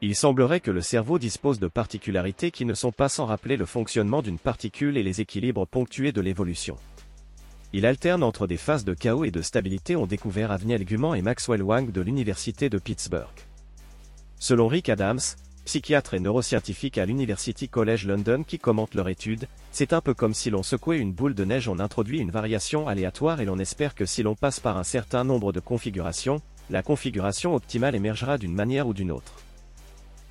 Il 0.03 0.17
semblerait 0.17 0.61
que 0.61 0.71
le 0.71 0.81
cerveau 0.81 1.19
dispose 1.19 1.61
de 1.61 1.69
particularités 1.69 2.51
qui 2.51 2.65
ne 2.65 2.73
sont 2.73 2.91
pas 2.91 3.11
sans 3.11 3.27
rappeler 3.27 3.59
le 3.59 3.67
fonctionnement 3.67 4.23
d'une 4.23 4.39
particule 4.39 4.97
et 4.97 5.03
les 5.03 5.21
équilibres 5.21 5.67
ponctués 5.67 6.11
de 6.11 6.23
l'évolution. 6.23 6.77
Il 7.75 7.85
alterne 7.85 8.23
entre 8.23 8.47
des 8.47 8.57
phases 8.57 8.87
de 8.87 8.95
chaos 8.95 9.25
et 9.25 9.31
de 9.31 9.43
stabilité 9.43 9.97
ont 9.97 10.07
découvert 10.07 10.53
Avniel 10.53 10.87
Guman 10.87 11.15
et 11.15 11.21
Maxwell 11.21 11.63
Wang 11.63 11.93
de 11.93 12.01
l'Université 12.01 12.71
de 12.71 12.79
Pittsburgh. 12.79 13.29
Selon 14.39 14.69
Rick 14.69 14.89
Adams, 14.89 15.21
psychiatre 15.67 16.15
et 16.15 16.21
neuroscientifique 16.21 16.97
à 16.97 17.05
l'University 17.05 17.69
College 17.69 18.07
London 18.07 18.43
qui 18.43 18.59
commente 18.59 18.95
leur 18.95 19.11
étude, 19.11 19.49
c'est 19.71 19.93
un 19.93 20.01
peu 20.01 20.15
comme 20.15 20.33
si 20.33 20.49
l'on 20.49 20.63
secouait 20.63 20.99
une 20.99 21.13
boule 21.13 21.35
de 21.35 21.45
neige 21.45 21.69
on 21.69 21.79
introduit 21.79 22.21
une 22.21 22.31
variation 22.31 22.89
aléatoire 22.89 23.43
et 23.43 23.45
l'on 23.45 23.59
espère 23.59 23.95
que 23.95 24.07
si 24.07 24.23
l'on 24.23 24.35
passe 24.35 24.61
par 24.61 24.79
un 24.79 24.85
certain 24.85 25.25
nombre 25.25 25.53
de 25.53 25.61
configurations, 25.61 26.41
la 26.71 26.83
configuration 26.83 27.55
optimale 27.55 27.95
émergera 27.95 28.39
d'une 28.39 28.55
manière 28.55 28.89
ou 28.89 28.95
d'une 28.95 29.13
autre. 29.13 29.35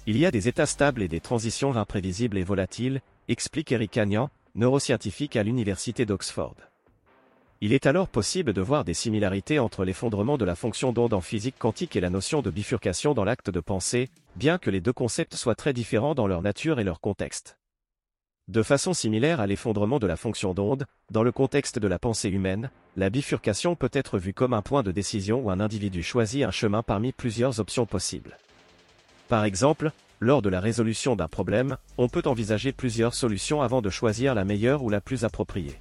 Il 0.09 0.17
y 0.17 0.25
a 0.25 0.31
des 0.31 0.47
états 0.47 0.65
stables 0.65 1.03
et 1.03 1.07
des 1.07 1.19
transitions 1.19 1.77
imprévisibles 1.77 2.39
et 2.39 2.43
volatiles, 2.43 2.99
explique 3.27 3.71
Eric 3.71 3.95
Agnan, 3.95 4.31
neuroscientifique 4.55 5.35
à 5.35 5.43
l'Université 5.43 6.07
d'Oxford. 6.07 6.55
Il 7.61 7.73
est 7.73 7.85
alors 7.85 8.07
possible 8.07 8.51
de 8.53 8.61
voir 8.61 8.83
des 8.83 8.95
similarités 8.95 9.59
entre 9.59 9.85
l'effondrement 9.85 10.39
de 10.39 10.45
la 10.45 10.55
fonction 10.55 10.93
d'onde 10.93 11.13
en 11.13 11.21
physique 11.21 11.59
quantique 11.59 11.95
et 11.95 12.01
la 12.01 12.09
notion 12.09 12.41
de 12.41 12.49
bifurcation 12.49 13.13
dans 13.13 13.23
l'acte 13.23 13.51
de 13.51 13.59
pensée, 13.59 14.09
bien 14.35 14.57
que 14.57 14.71
les 14.71 14.81
deux 14.81 14.93
concepts 14.93 15.35
soient 15.35 15.53
très 15.53 15.73
différents 15.73 16.15
dans 16.15 16.25
leur 16.25 16.41
nature 16.41 16.79
et 16.79 16.83
leur 16.83 17.01
contexte. 17.01 17.59
De 18.47 18.63
façon 18.63 18.95
similaire 18.95 19.39
à 19.39 19.45
l'effondrement 19.45 19.99
de 19.99 20.07
la 20.07 20.17
fonction 20.17 20.55
d'onde, 20.55 20.87
dans 21.11 21.21
le 21.21 21.31
contexte 21.31 21.77
de 21.77 21.87
la 21.87 21.99
pensée 21.99 22.29
humaine, 22.29 22.71
la 22.97 23.11
bifurcation 23.11 23.75
peut 23.75 23.91
être 23.93 24.17
vue 24.17 24.33
comme 24.33 24.55
un 24.55 24.63
point 24.63 24.81
de 24.81 24.91
décision 24.91 25.39
où 25.39 25.51
un 25.51 25.59
individu 25.59 26.01
choisit 26.01 26.45
un 26.45 26.49
chemin 26.49 26.81
parmi 26.81 27.11
plusieurs 27.11 27.59
options 27.59 27.85
possibles. 27.85 28.39
Par 29.29 29.45
exemple, 29.45 29.91
lors 30.19 30.41
de 30.41 30.49
la 30.49 30.59
résolution 30.59 31.15
d'un 31.15 31.27
problème, 31.27 31.77
on 31.97 32.09
peut 32.09 32.23
envisager 32.25 32.73
plusieurs 32.73 33.13
solutions 33.13 33.61
avant 33.61 33.81
de 33.81 33.91
choisir 33.91 34.33
la 34.33 34.43
meilleure 34.43 34.83
ou 34.83 34.89
la 34.89 35.01
plus 35.01 35.23
appropriée. 35.23 35.79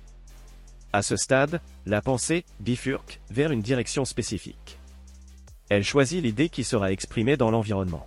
À 0.92 1.00
ce 1.02 1.16
stade, 1.16 1.60
la 1.86 2.02
pensée 2.02 2.44
bifurque 2.60 3.20
vers 3.30 3.50
une 3.50 3.62
direction 3.62 4.04
spécifique. 4.04 4.78
Elle 5.70 5.82
choisit 5.82 6.22
l'idée 6.22 6.50
qui 6.50 6.62
sera 6.62 6.92
exprimée 6.92 7.38
dans 7.38 7.50
l'environnement. 7.50 8.06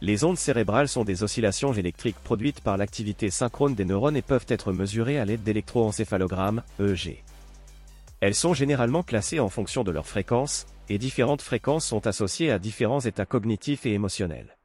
Les 0.00 0.24
ondes 0.24 0.38
cérébrales 0.38 0.88
sont 0.88 1.04
des 1.04 1.22
oscillations 1.22 1.74
électriques 1.74 2.18
produites 2.22 2.60
par 2.60 2.78
l'activité 2.78 3.30
synchrone 3.30 3.74
des 3.74 3.84
neurones 3.84 4.16
et 4.16 4.22
peuvent 4.22 4.46
être 4.48 4.72
mesurées 4.72 5.18
à 5.18 5.26
l'aide 5.26 5.42
d'électroencéphalogrammes, 5.42 6.62
EEG. 6.80 7.22
Elles 8.20 8.34
sont 8.34 8.54
généralement 8.54 9.02
classées 9.02 9.40
en 9.40 9.48
fonction 9.48 9.84
de 9.84 9.90
leur 9.90 10.06
fréquence, 10.06 10.66
et 10.88 10.98
différentes 10.98 11.42
fréquences 11.42 11.86
sont 11.86 12.06
associées 12.06 12.50
à 12.50 12.58
différents 12.58 13.00
états 13.00 13.26
cognitifs 13.26 13.86
et 13.86 13.92
émotionnels. 13.92 14.56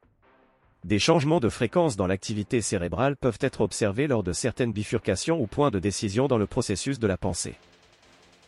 Des 0.83 0.99
changements 0.99 1.39
de 1.39 1.49
fréquence 1.49 1.95
dans 1.95 2.07
l'activité 2.07 2.62
cérébrale 2.62 3.15
peuvent 3.15 3.38
être 3.39 3.62
observés 3.62 4.07
lors 4.07 4.23
de 4.23 4.33
certaines 4.33 4.73
bifurcations 4.73 5.41
ou 5.41 5.47
points 5.47 5.71
de 5.71 5.79
décision 5.79 6.27
dans 6.27 6.38
le 6.38 6.47
processus 6.47 6.99
de 6.99 7.07
la 7.07 7.17
pensée. 7.17 7.55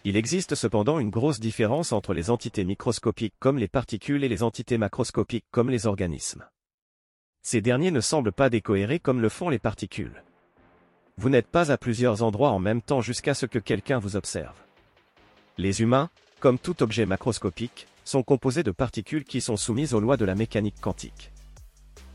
Il 0.04 0.18
existe 0.18 0.54
cependant 0.54 1.00
une 1.00 1.10
grosse 1.10 1.40
différence 1.40 1.92
entre 1.92 2.14
les 2.14 2.30
entités 2.30 2.66
microscopiques 2.66 3.34
comme 3.40 3.58
les 3.58 3.68
particules 3.68 4.24
et 4.24 4.30
les 4.30 4.44
entités 4.44 4.78
macroscopiques 4.78 5.46
comme 5.50 5.70
les 5.70 5.88
organismes. 5.88 6.46
Ces 7.42 7.62
derniers 7.62 7.92
ne 7.92 8.02
semblent 8.02 8.34
pas 8.34 8.50
décohérés 8.50 9.00
comme 9.00 9.22
le 9.22 9.30
font 9.30 9.50
les 9.50 9.60
particules. 9.60 10.24
Vous 11.18 11.30
n'êtes 11.30 11.48
pas 11.48 11.72
à 11.72 11.78
plusieurs 11.78 12.22
endroits 12.22 12.52
en 12.52 12.60
même 12.60 12.82
temps 12.82 13.02
jusqu'à 13.02 13.34
ce 13.34 13.46
que 13.46 13.60
quelqu'un 13.60 14.00
vous 14.00 14.18
observe. 14.18 14.56
Les 15.58 15.82
humains, 15.82 16.10
comme 16.40 16.60
tout 16.60 16.84
objet 16.84 17.06
macroscopique, 17.06 17.88
sont 18.04 18.24
composés 18.24 18.64
de 18.64 18.72
particules 18.72 19.24
qui 19.24 19.42
sont 19.42 19.58
soumises 19.58 19.94
aux 19.94 20.00
lois 20.00 20.18
de 20.18 20.26
la 20.26 20.36
mécanique 20.36 20.80
quantique. 20.80 21.32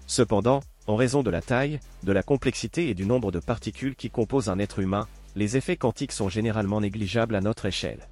Cependant, 0.07 0.61
en 0.87 0.97
raison 0.97 1.23
de 1.23 1.31
la 1.31 1.43
taille, 1.43 1.81
de 2.03 2.13
la 2.13 2.23
complexité 2.23 2.89
et 2.89 2.95
du 2.95 3.07
nombre 3.07 3.31
de 3.31 3.39
particules 3.39 3.95
qui 3.95 4.11
composent 4.11 4.49
un 4.49 4.59
être 4.59 4.79
humain, 4.79 5.07
les 5.37 5.57
effets 5.57 5.77
quantiques 5.77 6.13
sont 6.13 6.29
généralement 6.29 6.81
négligeables 6.81 7.37
à 7.37 7.41
notre 7.41 7.67
échelle. 7.67 8.09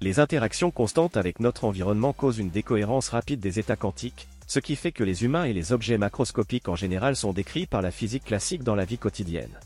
Les 0.00 0.18
interactions 0.18 0.70
constantes 0.70 1.16
avec 1.16 1.40
notre 1.40 1.64
environnement 1.64 2.12
causent 2.12 2.38
une 2.38 2.50
décohérence 2.50 3.08
rapide 3.08 3.40
des 3.40 3.58
états 3.58 3.76
quantiques, 3.76 4.28
ce 4.46 4.58
qui 4.58 4.74
fait 4.74 4.92
que 4.92 5.04
les 5.04 5.24
humains 5.24 5.44
et 5.44 5.52
les 5.52 5.72
objets 5.72 5.98
macroscopiques 5.98 6.68
en 6.68 6.76
général 6.76 7.16
sont 7.16 7.32
décrits 7.32 7.66
par 7.66 7.82
la 7.82 7.90
physique 7.90 8.24
classique 8.24 8.62
dans 8.62 8.74
la 8.74 8.84
vie 8.84 8.98
quotidienne. 8.98 9.58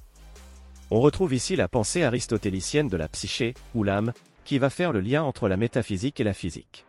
On 0.91 1.01
retrouve 1.01 1.35
ici 1.35 1.57
la 1.57 1.69
pensée 1.69 2.03
aristotélicienne 2.03 2.89
de 2.89 2.97
la 2.97 3.09
psyché, 3.09 3.55
ou 3.75 3.83
l'âme, 3.83 4.13
qui 4.45 4.59
va 4.59 4.71
faire 4.71 4.93
le 4.93 5.01
lien 5.01 5.23
entre 5.23 5.49
la 5.49 5.57
métaphysique 5.57 6.21
et 6.21 6.25
la 6.25 6.35
physique. 6.35 6.87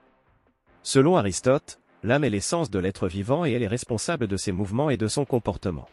Selon 0.83 1.17
Aristote, 1.17 1.79
L'âme 2.05 2.23
est 2.23 2.29
l'essence 2.29 2.69
de 2.69 2.77
l'être 2.77 3.07
vivant 3.07 3.45
et 3.45 3.53
elle 3.53 3.63
est 3.63 3.67
responsable 3.67 4.27
de 4.27 4.37
ses 4.37 4.51
mouvements 4.51 4.91
et 4.91 4.97
de 4.97 5.07
son 5.07 5.25
comportement. 5.25 5.89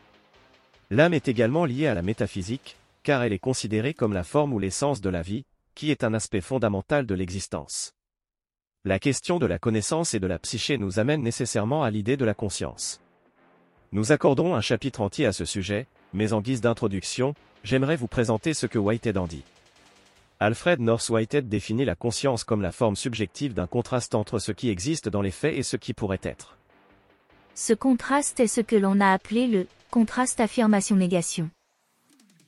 L'âme 0.91 1.15
est 1.15 1.27
également 1.27 1.65
liée 1.65 1.87
à 1.87 1.95
la 1.95 2.03
métaphysique, 2.03 2.77
car 3.03 3.23
elle 3.23 3.33
est 3.33 3.39
considérée 3.39 3.95
comme 3.95 4.13
la 4.13 4.23
forme 4.23 4.53
ou 4.53 4.59
l'essence 4.59 5.01
de 5.01 5.09
la 5.09 5.23
vie, 5.23 5.47
qui 5.75 5.91
est 5.91 6.05
un 6.05 6.13
aspect 6.13 6.43
fondamental 6.43 7.07
de 7.07 7.15
l'existence. 7.15 7.95
La 8.85 8.99
question 8.99 9.39
de 9.39 9.47
la 9.47 9.59
connaissance 9.59 10.13
et 10.13 10.21
de 10.21 10.27
la 10.27 10.39
psyché 10.39 10.77
nous 10.77 10.99
amène 10.99 11.23
nécessairement 11.23 11.83
à 11.83 11.91
l'idée 11.91 12.19
de 12.19 12.27
la 12.27 12.35
conscience. 12.35 13.01
Nous 13.93 14.13
accorderons 14.13 14.55
un 14.55 14.61
chapitre 14.61 15.01
entier 15.01 15.25
à 15.25 15.33
ce 15.33 15.47
sujet, 15.47 15.87
mais 16.13 16.35
en 16.35 16.43
guise 16.43 16.61
d'introduction, 16.61 17.35
j'aimerais 17.65 17.97
vous 17.97 18.07
présenter 18.07 18.53
ce 18.53 18.67
que 18.67 18.79
Whitehead 18.79 19.17
en 19.17 19.27
dit. 19.27 19.45
Alfred 20.43 20.81
North 20.81 21.09
Whitehead 21.09 21.49
définit 21.49 21.85
la 21.85 21.95
conscience 21.95 22.43
comme 22.43 22.63
la 22.63 22.73
forme 22.73 22.97
subjective 22.97 23.55
d'un 23.55 23.69
contraste 23.69 24.17
entre 24.17 24.41
ce 24.41 24.51
qui 24.51 24.71
existe 24.71 25.09
dans 25.09 25.23
les 25.23 25.31
faits 25.31 25.57
et 25.57 25.63
ce 25.63 25.77
qui 25.77 25.95
pourrait 25.95 26.19
être. 26.25 26.59
Ce 27.55 27.73
contraste 27.73 28.41
est 28.41 28.49
ce 28.49 28.61
que 28.61 28.75
l'on 28.75 29.01
a 29.01 29.13
appelé 29.13 29.47
le 29.47 29.69
contraste 29.93 30.41
affirmation-négation. 30.41 31.49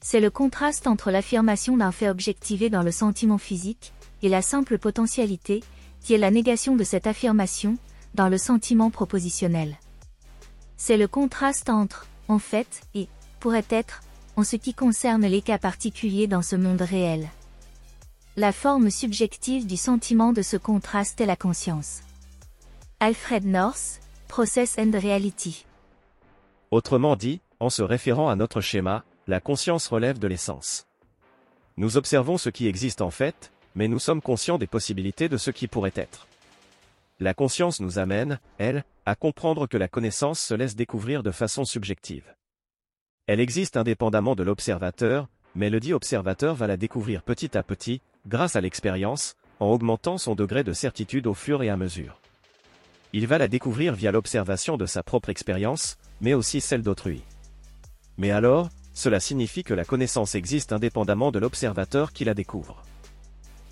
C'est 0.01 0.19
le 0.19 0.31
contraste 0.31 0.89
entre 0.89 1.13
l'affirmation 1.13 1.77
d'un 1.77 1.93
fait 1.93 2.09
objectivé 2.09 2.69
dans 2.69 2.83
le 2.83 2.91
sentiment 2.91 3.39
physique 3.39 3.93
et 4.25 4.29
la 4.29 4.43
simple 4.43 4.79
potentialité, 4.79 5.63
qui 6.01 6.15
est 6.15 6.19
la 6.19 6.33
négation 6.33 6.75
de 6.75 6.83
cette 6.83 7.07
affirmation, 7.07 7.77
dans 8.15 8.29
le 8.29 8.39
sentiment 8.39 8.91
propositionnel. 8.91 9.77
C'est 10.77 10.97
le 10.97 11.07
contraste 11.07 11.71
entre 11.71 12.09
en 12.27 12.41
fait 12.41 12.81
et 12.97 13.07
pourrait 13.39 13.67
être 13.71 14.01
en 14.35 14.43
ce 14.43 14.57
qui 14.57 14.75
concerne 14.75 15.25
les 15.25 15.43
cas 15.43 15.59
particuliers 15.59 16.27
dans 16.27 16.43
ce 16.43 16.57
monde 16.57 16.83
réel. 16.83 17.29
La 18.37 18.51
forme 18.51 18.91
subjective 18.91 19.65
du 19.65 19.77
sentiment 19.77 20.33
de 20.33 20.43
ce 20.43 20.57
contraste 20.57 21.21
est 21.21 21.27
la 21.27 21.37
conscience. 21.37 22.03
Alfred 22.99 23.45
North, 23.47 24.01
Process 24.27 24.77
and 24.77 24.91
Reality. 24.91 25.65
Autrement 26.73 27.15
dit, 27.15 27.41
en 27.61 27.71
se 27.71 27.83
référant 27.83 28.29
à 28.29 28.35
notre 28.35 28.61
schéma, 28.61 29.05
la 29.29 29.39
conscience 29.39 29.87
relève 29.87 30.19
de 30.19 30.27
l'essence. 30.27 30.89
Nous 31.77 31.97
observons 31.97 32.37
ce 32.37 32.51
qui 32.51 32.67
existe 32.67 33.03
en 33.03 33.11
fait, 33.11 33.53
mais 33.77 33.87
nous 33.87 34.01
sommes 34.01 34.21
conscients 34.21 34.59
des 34.59 34.67
possibilités 34.67 35.29
de 35.29 35.37
ce 35.37 35.53
qui 35.53 35.69
pourrait 35.69 35.93
être. 35.95 36.27
La 37.21 37.35
conscience 37.35 37.79
nous 37.79 38.01
amène, 38.01 38.41
elle, 38.59 38.85
à 39.07 39.15
comprendre 39.15 39.69
que 39.69 39.77
la 39.77 39.87
connaissance 39.87 40.41
se 40.41 40.55
laisse 40.55 40.75
découvrir 40.75 41.23
de 41.23 41.31
façon 41.31 41.65
subjective. 41.65 42.35
Elle 43.29 43.39
existe 43.39 43.77
indépendamment 43.77 44.35
de 44.35 44.43
l'observateur, 44.43 45.29
mais 45.55 45.71
le 45.71 45.79
dit 45.79 45.93
observateur 45.93 46.57
va 46.57 46.67
la 46.67 46.77
découvrir 46.77 47.23
petit 47.23 47.57
à 47.57 47.63
petit, 47.63 48.01
grâce 48.27 48.57
à 48.57 48.61
l'expérience, 48.61 49.35
en 49.61 49.67
augmentant 49.67 50.19
son 50.19 50.35
degré 50.35 50.65
de 50.65 50.73
certitude 50.73 51.27
au 51.27 51.35
fur 51.35 51.63
et 51.63 51.71
à 51.71 51.77
mesure. 51.77 52.21
Il 53.13 53.27
va 53.27 53.39
la 53.39 53.49
découvrir 53.49 53.95
via 53.95 54.11
l'observation 54.11 54.77
de 54.77 54.87
sa 54.87 55.03
propre 55.03 55.29
expérience, 55.29 55.97
mais 56.21 56.35
aussi 56.35 56.61
celle 56.61 56.83
d'autrui. 56.83 57.23
Mais 58.19 58.31
alors, 58.31 58.71
cela 58.93 59.21
signifie 59.21 59.65
que 59.65 59.75
la 59.75 59.85
connaissance 59.85 60.35
existe 60.35 60.73
indépendamment 60.73 61.31
de 61.31 61.39
l'observateur 61.39 62.13
qui 62.13 62.25
la 62.25 62.35
découvre. 62.35 62.83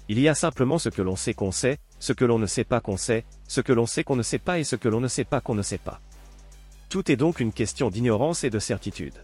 Il 0.09 0.19
y 0.19 0.29
a 0.29 0.35
simplement 0.35 0.79
ce 0.79 0.89
que 0.89 1.03
l'on 1.03 1.17
sait 1.17 1.35
qu'on 1.35 1.53
sait, 1.53 1.79
ce 1.99 2.13
que 2.13 2.25
l'on 2.25 2.39
ne 2.39 2.47
sait 2.47 2.65
pas 2.65 2.81
qu'on 2.81 2.97
sait, 2.97 3.25
ce 3.49 3.61
que 3.61 3.73
l'on 3.73 3.87
sait 3.87 4.05
qu'on 4.05 4.17
ne 4.17 4.23
sait 4.23 4.39
pas 4.39 4.59
et 4.59 4.65
ce 4.65 4.77
que 4.77 4.89
l'on 4.89 5.01
ne 5.01 5.09
sait 5.09 5.25
pas 5.25 5.41
qu'on 5.41 5.55
ne 5.55 5.63
sait 5.63 5.79
pas. 5.79 6.01
Tout 6.89 7.11
est 7.11 7.17
donc 7.17 7.41
une 7.41 7.53
question 7.53 7.89
d'ignorance 7.89 8.45
et 8.45 8.51
de 8.51 8.59
certitude. 8.59 9.15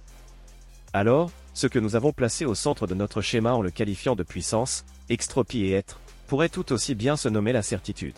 Alors, 0.93 1.31
ce 1.59 1.66
que 1.66 1.81
nous 1.81 1.97
avons 1.97 2.12
placé 2.12 2.44
au 2.44 2.55
centre 2.55 2.87
de 2.87 2.94
notre 2.94 3.21
schéma 3.21 3.53
en 3.53 3.62
le 3.62 3.73
qualifiant 3.73 4.14
de 4.14 4.23
puissance, 4.23 4.85
extropie 5.09 5.64
et 5.64 5.73
être, 5.73 5.99
pourrait 6.29 6.51
tout 6.51 6.73
aussi 6.73 6.94
bien 6.94 7.16
se 7.16 7.29
nommer 7.29 7.53
la 7.53 7.62
certitude. 7.62 8.14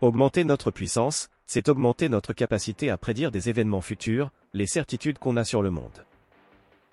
Augmenter 0.00 0.42
notre 0.42 0.72
puissance, 0.72 1.28
c'est 1.46 1.68
augmenter 1.68 2.08
notre 2.08 2.32
capacité 2.32 2.90
à 2.90 2.96
prédire 2.96 3.30
des 3.30 3.48
événements 3.48 3.80
futurs, 3.80 4.32
les 4.54 4.66
certitudes 4.66 5.20
qu'on 5.20 5.36
a 5.36 5.44
sur 5.44 5.62
le 5.62 5.70
monde. 5.70 6.04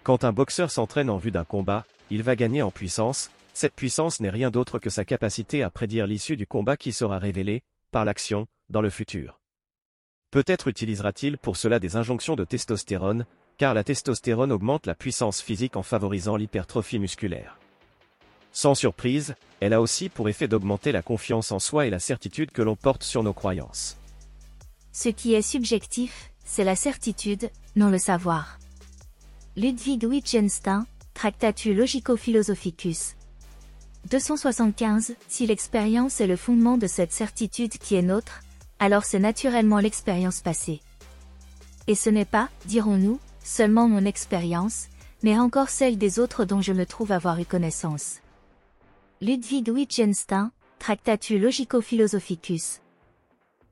Quand 0.03 0.23
un 0.23 0.33
boxeur 0.33 0.69
s'entraîne 0.69 1.09
en 1.09 1.17
vue 1.17 1.31
d'un 1.31 1.45
combat, 1.45 1.83
il 2.11 2.21
va 2.21 2.35
gagner 2.35 2.61
en 2.61 2.69
puissance, 2.69 3.31
cette 3.55 3.73
puissance 3.73 4.19
n'est 4.19 4.29
rien 4.29 4.51
d'autre 4.51 4.77
que 4.77 4.91
sa 4.91 5.03
capacité 5.03 5.63
à 5.63 5.71
prédire 5.71 6.05
l'issue 6.05 6.37
du 6.37 6.45
combat 6.45 6.77
qui 6.77 6.93
sera 6.93 7.17
révélée, 7.17 7.63
par 7.91 8.05
l'action, 8.05 8.45
dans 8.69 8.81
le 8.81 8.91
futur. 8.91 9.39
Peut-être 10.29 10.67
utilisera-t-il 10.67 11.39
pour 11.39 11.57
cela 11.57 11.79
des 11.79 11.95
injonctions 11.95 12.35
de 12.35 12.45
testostérone, 12.45 13.25
car 13.59 13.73
la 13.73 13.83
testostérone 13.83 14.53
augmente 14.53 14.87
la 14.87 14.95
puissance 14.95 15.41
physique 15.41 15.75
en 15.75 15.83
favorisant 15.83 16.37
l'hypertrophie 16.37 16.97
musculaire. 16.97 17.59
Sans 18.53 18.73
surprise, 18.73 19.35
elle 19.59 19.73
a 19.73 19.81
aussi 19.81 20.07
pour 20.07 20.29
effet 20.29 20.47
d'augmenter 20.47 20.93
la 20.93 21.01
confiance 21.01 21.51
en 21.51 21.59
soi 21.59 21.85
et 21.85 21.89
la 21.89 21.99
certitude 21.99 22.51
que 22.51 22.61
l'on 22.61 22.77
porte 22.77 23.03
sur 23.03 23.21
nos 23.21 23.33
croyances. 23.33 23.97
Ce 24.93 25.09
qui 25.09 25.33
est 25.33 25.41
subjectif, 25.41 26.31
c'est 26.45 26.63
la 26.63 26.77
certitude, 26.77 27.51
non 27.75 27.89
le 27.89 27.97
savoir. 27.97 28.59
Ludwig 29.57 30.05
Wittgenstein, 30.05 30.85
Tractatus 31.13 31.75
Logico-Philosophicus. 31.75 33.15
275. 34.09 35.15
Si 35.27 35.45
l'expérience 35.45 36.21
est 36.21 36.27
le 36.27 36.37
fondement 36.37 36.77
de 36.77 36.87
cette 36.87 37.11
certitude 37.11 37.77
qui 37.77 37.95
est 37.95 38.01
nôtre, 38.01 38.39
alors 38.79 39.03
c'est 39.03 39.19
naturellement 39.19 39.79
l'expérience 39.79 40.39
passée. 40.39 40.79
Et 41.87 41.95
ce 41.95 42.09
n'est 42.09 42.23
pas, 42.23 42.49
dirons-nous, 42.65 43.19
seulement 43.49 43.87
mon 43.87 44.05
expérience, 44.05 44.89
mais 45.23 45.37
encore 45.37 45.69
celle 45.69 45.97
des 45.97 46.19
autres 46.19 46.45
dont 46.45 46.61
je 46.61 46.71
me 46.71 46.85
trouve 46.85 47.11
avoir 47.11 47.39
eu 47.39 47.45
connaissance. 47.45 48.19
Ludwig 49.21 49.67
Wittgenstein, 49.69 50.51
Tractatus 50.77 51.41
Logico-Philosophicus. 51.41 52.79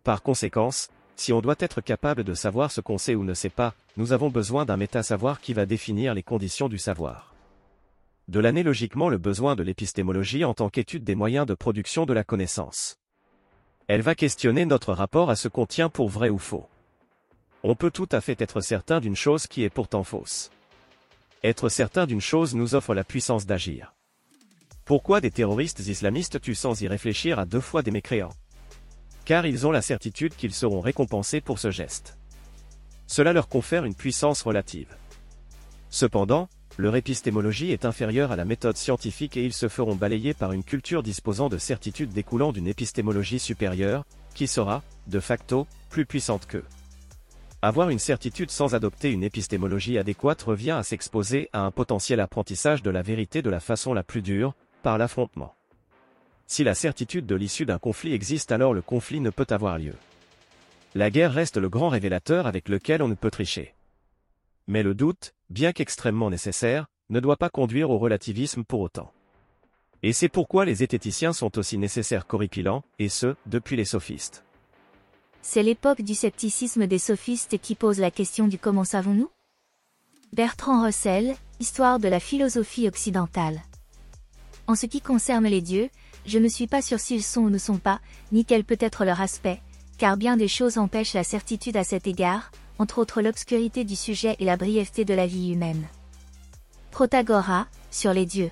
Par 0.03 0.23
conséquence, 0.23 0.89
si 1.15 1.31
on 1.31 1.41
doit 1.41 1.55
être 1.59 1.81
capable 1.81 2.23
de 2.23 2.33
savoir 2.33 2.71
ce 2.71 2.81
qu'on 2.81 2.97
sait 2.97 3.13
ou 3.13 3.23
ne 3.23 3.35
sait 3.35 3.51
pas, 3.51 3.75
nous 3.97 4.13
avons 4.13 4.29
besoin 4.29 4.65
d'un 4.65 4.77
méta-savoir 4.77 5.39
qui 5.39 5.53
va 5.53 5.67
définir 5.67 6.15
les 6.15 6.23
conditions 6.23 6.69
du 6.69 6.79
savoir. 6.79 7.35
De 8.27 8.39
l'année 8.39 8.63
logiquement 8.63 9.09
le 9.09 9.19
besoin 9.19 9.55
de 9.55 9.63
l'épistémologie 9.63 10.43
en 10.43 10.55
tant 10.55 10.69
qu'étude 10.69 11.03
des 11.03 11.15
moyens 11.15 11.45
de 11.45 11.53
production 11.53 12.05
de 12.05 12.13
la 12.13 12.23
connaissance. 12.23 12.97
Elle 13.87 14.01
va 14.01 14.15
questionner 14.15 14.65
notre 14.65 14.91
rapport 14.91 15.29
à 15.29 15.35
ce 15.35 15.47
qu'on 15.47 15.67
tient 15.67 15.89
pour 15.89 16.09
vrai 16.09 16.29
ou 16.29 16.39
faux. 16.39 16.67
On 17.63 17.75
peut 17.75 17.91
tout 17.91 18.07
à 18.11 18.21
fait 18.21 18.39
être 18.41 18.61
certain 18.61 18.99
d'une 18.99 19.15
chose 19.15 19.47
qui 19.47 19.63
est 19.63 19.69
pourtant 19.69 20.03
fausse. 20.03 20.51
Être 21.43 21.69
certain 21.69 22.05
d'une 22.05 22.21
chose 22.21 22.55
nous 22.55 22.75
offre 22.75 22.93
la 22.93 23.03
puissance 23.03 23.45
d'agir. 23.45 23.93
Pourquoi 24.85 25.21
des 25.21 25.31
terroristes 25.31 25.79
islamistes 25.79 26.39
tuent 26.39 26.55
sans 26.55 26.81
y 26.81 26.87
réfléchir 26.87 27.39
à 27.39 27.45
deux 27.45 27.59
fois 27.59 27.81
des 27.81 27.91
mécréants? 27.91 28.33
Car 29.25 29.45
ils 29.45 29.67
ont 29.67 29.71
la 29.71 29.81
certitude 29.81 30.35
qu'ils 30.35 30.53
seront 30.53 30.81
récompensés 30.81 31.41
pour 31.41 31.59
ce 31.59 31.71
geste. 31.71 32.17
Cela 33.07 33.33
leur 33.33 33.49
confère 33.49 33.85
une 33.85 33.95
puissance 33.95 34.41
relative. 34.43 34.95
Cependant, 35.89 36.47
leur 36.77 36.95
épistémologie 36.95 37.71
est 37.71 37.85
inférieure 37.85 38.31
à 38.31 38.35
la 38.35 38.45
méthode 38.45 38.77
scientifique 38.77 39.35
et 39.35 39.43
ils 39.43 39.53
se 39.53 39.67
feront 39.67 39.95
balayer 39.95 40.33
par 40.33 40.51
une 40.51 40.63
culture 40.63 41.01
disposant 41.01 41.49
de 41.49 41.57
certitudes 41.57 42.13
découlant 42.13 42.51
d'une 42.51 42.67
épistémologie 42.67 43.39
supérieure, 43.39 44.05
qui 44.35 44.47
sera, 44.47 44.83
de 45.07 45.19
facto, 45.19 45.65
plus 45.89 46.05
puissante 46.05 46.45
qu'eux. 46.45 46.65
Avoir 47.63 47.89
une 47.89 47.97
certitude 47.97 48.51
sans 48.51 48.75
adopter 48.75 49.11
une 49.11 49.23
épistémologie 49.23 49.97
adéquate 49.97 50.43
revient 50.43 50.71
à 50.71 50.83
s'exposer 50.83 51.49
à 51.53 51.61
un 51.61 51.71
potentiel 51.71 52.19
apprentissage 52.19 52.83
de 52.83 52.91
la 52.91 53.01
vérité 53.01 53.41
de 53.41 53.49
la 53.49 53.59
façon 53.59 53.95
la 53.95 54.03
plus 54.03 54.21
dure, 54.21 54.53
par 54.83 54.99
l'affrontement. 54.99 55.55
Si 56.45 56.63
la 56.63 56.75
certitude 56.75 57.25
de 57.25 57.35
l'issue 57.35 57.65
d'un 57.65 57.79
conflit 57.79 58.13
existe 58.13 58.51
alors 58.51 58.75
le 58.75 58.83
conflit 58.83 59.19
ne 59.21 59.31
peut 59.31 59.47
avoir 59.49 59.79
lieu. 59.79 59.95
La 60.93 61.09
guerre 61.09 61.33
reste 61.33 61.57
le 61.57 61.67
grand 61.67 61.89
révélateur 61.89 62.45
avec 62.45 62.69
lequel 62.69 63.01
on 63.01 63.07
ne 63.07 63.15
peut 63.15 63.31
tricher. 63.31 63.73
Mais 64.67 64.83
le 64.83 64.93
doute, 64.93 65.33
bien 65.49 65.73
qu'extrêmement 65.73 66.29
nécessaire, 66.29 66.85
ne 67.09 67.19
doit 67.19 67.37
pas 67.37 67.49
conduire 67.49 67.89
au 67.89 67.97
relativisme 67.97 68.65
pour 68.65 68.81
autant. 68.81 69.11
Et 70.03 70.13
c'est 70.13 70.29
pourquoi 70.29 70.63
les 70.63 70.75
zététiciens 70.75 71.33
sont 71.33 71.57
aussi 71.57 71.79
nécessaires 71.79 72.27
qu'horripilants, 72.27 72.83
et 72.99 73.09
ce, 73.09 73.35
depuis 73.47 73.75
les 73.75 73.85
sophistes. 73.85 74.43
C'est 75.49 75.63
l'époque 75.63 76.01
du 76.01 76.13
scepticisme 76.13 76.87
des 76.87 76.99
sophistes 76.99 77.57
qui 77.57 77.73
pose 77.73 77.99
la 77.99 78.11
question 78.11 78.49
du 78.49 78.59
comment 78.59 78.83
savons-nous? 78.83 79.29
Bertrand 80.33 80.83
Russell, 80.83 81.37
Histoire 81.61 81.99
de 81.99 82.09
la 82.09 82.19
philosophie 82.19 82.85
occidentale. 82.85 83.61
En 84.67 84.75
ce 84.75 84.87
qui 84.87 84.99
concerne 84.99 85.47
les 85.47 85.61
dieux, 85.61 85.89
je 86.25 86.37
ne 86.37 86.49
suis 86.49 86.67
pas 86.67 86.81
sûr 86.81 86.99
s'ils 86.99 87.23
sont 87.23 87.43
ou 87.43 87.49
ne 87.49 87.57
sont 87.57 87.77
pas, 87.77 88.01
ni 88.33 88.43
quel 88.43 88.65
peut 88.65 88.77
être 88.81 89.05
leur 89.05 89.21
aspect, 89.21 89.61
car 89.97 90.17
bien 90.17 90.35
des 90.35 90.49
choses 90.49 90.77
empêchent 90.77 91.13
la 91.13 91.23
certitude 91.23 91.77
à 91.77 91.85
cet 91.85 92.07
égard, 92.07 92.51
entre 92.77 92.99
autres 92.99 93.21
l'obscurité 93.21 93.85
du 93.85 93.95
sujet 93.95 94.35
et 94.39 94.45
la 94.45 94.57
brièveté 94.57 95.05
de 95.05 95.13
la 95.13 95.27
vie 95.27 95.53
humaine. 95.53 95.87
Protagora, 96.91 97.67
sur 97.89 98.11
les 98.11 98.25
dieux. 98.25 98.51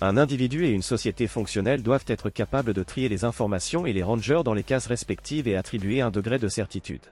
Un 0.00 0.16
individu 0.16 0.64
et 0.64 0.70
une 0.70 0.82
société 0.82 1.28
fonctionnelle 1.28 1.82
doivent 1.82 2.04
être 2.08 2.30
capables 2.30 2.74
de 2.74 2.82
trier 2.82 3.08
les 3.08 3.24
informations 3.24 3.86
et 3.86 3.92
les 3.92 4.02
rangers 4.02 4.42
dans 4.44 4.54
les 4.54 4.64
cases 4.64 4.86
respectives 4.86 5.46
et 5.46 5.56
attribuer 5.56 6.00
un 6.00 6.10
degré 6.10 6.38
de 6.38 6.48
certitude. 6.48 7.02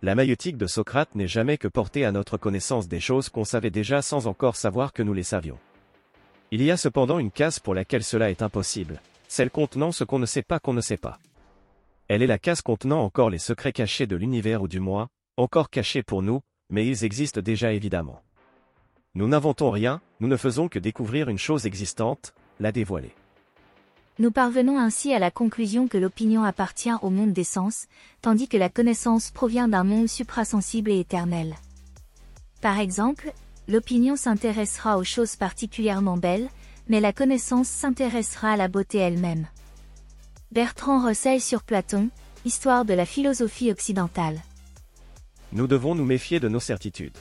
La 0.00 0.14
maïeutique 0.14 0.56
de 0.56 0.68
Socrate 0.68 1.14
n'est 1.16 1.26
jamais 1.26 1.58
que 1.58 1.66
portée 1.66 2.04
à 2.04 2.12
notre 2.12 2.36
connaissance 2.36 2.86
des 2.86 3.00
choses 3.00 3.28
qu'on 3.28 3.44
savait 3.44 3.70
déjà 3.70 4.00
sans 4.00 4.28
encore 4.28 4.54
savoir 4.54 4.92
que 4.92 5.02
nous 5.02 5.12
les 5.12 5.24
savions. 5.24 5.58
Il 6.52 6.62
y 6.62 6.70
a 6.70 6.76
cependant 6.76 7.18
une 7.18 7.32
case 7.32 7.58
pour 7.58 7.74
laquelle 7.74 8.04
cela 8.04 8.30
est 8.30 8.42
impossible, 8.42 9.02
celle 9.26 9.50
contenant 9.50 9.90
ce 9.90 10.04
qu'on 10.04 10.20
ne 10.20 10.26
sait 10.26 10.42
pas 10.42 10.60
qu'on 10.60 10.72
ne 10.72 10.80
sait 10.80 10.96
pas. 10.96 11.18
Elle 12.06 12.22
est 12.22 12.28
la 12.28 12.38
case 12.38 12.62
contenant 12.62 13.02
encore 13.02 13.28
les 13.28 13.38
secrets 13.38 13.72
cachés 13.72 14.06
de 14.06 14.16
l'univers 14.16 14.62
ou 14.62 14.68
du 14.68 14.78
moins, 14.78 15.08
encore 15.36 15.68
cachés 15.68 16.04
pour 16.04 16.22
nous, 16.22 16.40
mais 16.70 16.86
ils 16.86 17.04
existent 17.04 17.40
déjà 17.40 17.72
évidemment. 17.72 18.22
Nous 19.18 19.26
n'inventons 19.26 19.72
rien, 19.72 20.00
nous 20.20 20.28
ne 20.28 20.36
faisons 20.36 20.68
que 20.68 20.78
découvrir 20.78 21.28
une 21.28 21.38
chose 21.38 21.66
existante, 21.66 22.34
la 22.60 22.70
dévoiler. 22.70 23.12
Nous 24.20 24.30
parvenons 24.30 24.78
ainsi 24.78 25.12
à 25.12 25.18
la 25.18 25.32
conclusion 25.32 25.88
que 25.88 25.98
l'opinion 25.98 26.44
appartient 26.44 26.94
au 27.02 27.10
monde 27.10 27.32
des 27.32 27.42
sens, 27.42 27.88
tandis 28.22 28.46
que 28.46 28.56
la 28.56 28.68
connaissance 28.68 29.32
provient 29.32 29.66
d'un 29.66 29.82
monde 29.82 30.08
suprasensible 30.08 30.92
et 30.92 31.00
éternel. 31.00 31.56
Par 32.60 32.78
exemple, 32.78 33.32
l'opinion 33.66 34.14
s'intéressera 34.14 34.98
aux 34.98 35.02
choses 35.02 35.34
particulièrement 35.34 36.16
belles, 36.16 36.48
mais 36.88 37.00
la 37.00 37.12
connaissance 37.12 37.66
s'intéressera 37.66 38.52
à 38.52 38.56
la 38.56 38.68
beauté 38.68 38.98
elle-même. 38.98 39.48
Bertrand 40.52 41.04
Russell 41.04 41.40
sur 41.40 41.64
Platon, 41.64 42.10
Histoire 42.44 42.84
de 42.84 42.94
la 42.94 43.04
philosophie 43.04 43.72
occidentale. 43.72 44.40
Nous 45.52 45.66
devons 45.66 45.96
nous 45.96 46.04
méfier 46.04 46.38
de 46.38 46.48
nos 46.48 46.60
certitudes. 46.60 47.18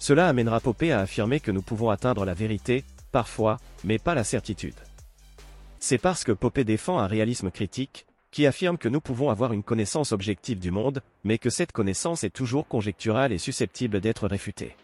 Cela 0.00 0.28
amènera 0.28 0.60
Popé 0.60 0.92
à 0.92 1.00
affirmer 1.00 1.40
que 1.40 1.50
nous 1.50 1.60
pouvons 1.60 1.90
atteindre 1.90 2.24
la 2.24 2.32
vérité, 2.32 2.84
parfois, 3.12 3.58
mais 3.84 3.98
pas 3.98 4.14
la 4.14 4.24
certitude. 4.24 4.74
C'est 5.78 5.98
parce 5.98 6.24
que 6.24 6.32
Popé 6.32 6.64
défend 6.64 6.98
un 6.98 7.06
réalisme 7.06 7.50
critique, 7.50 8.06
qui 8.30 8.46
affirme 8.46 8.78
que 8.78 8.88
nous 8.88 9.02
pouvons 9.02 9.28
avoir 9.28 9.52
une 9.52 9.62
connaissance 9.62 10.12
objective 10.12 10.58
du 10.58 10.70
monde, 10.70 11.02
mais 11.22 11.36
que 11.36 11.50
cette 11.50 11.72
connaissance 11.72 12.24
est 12.24 12.30
toujours 12.30 12.66
conjecturale 12.66 13.30
et 13.30 13.38
susceptible 13.38 14.00
d'être 14.00 14.26
réfutée. 14.26 14.74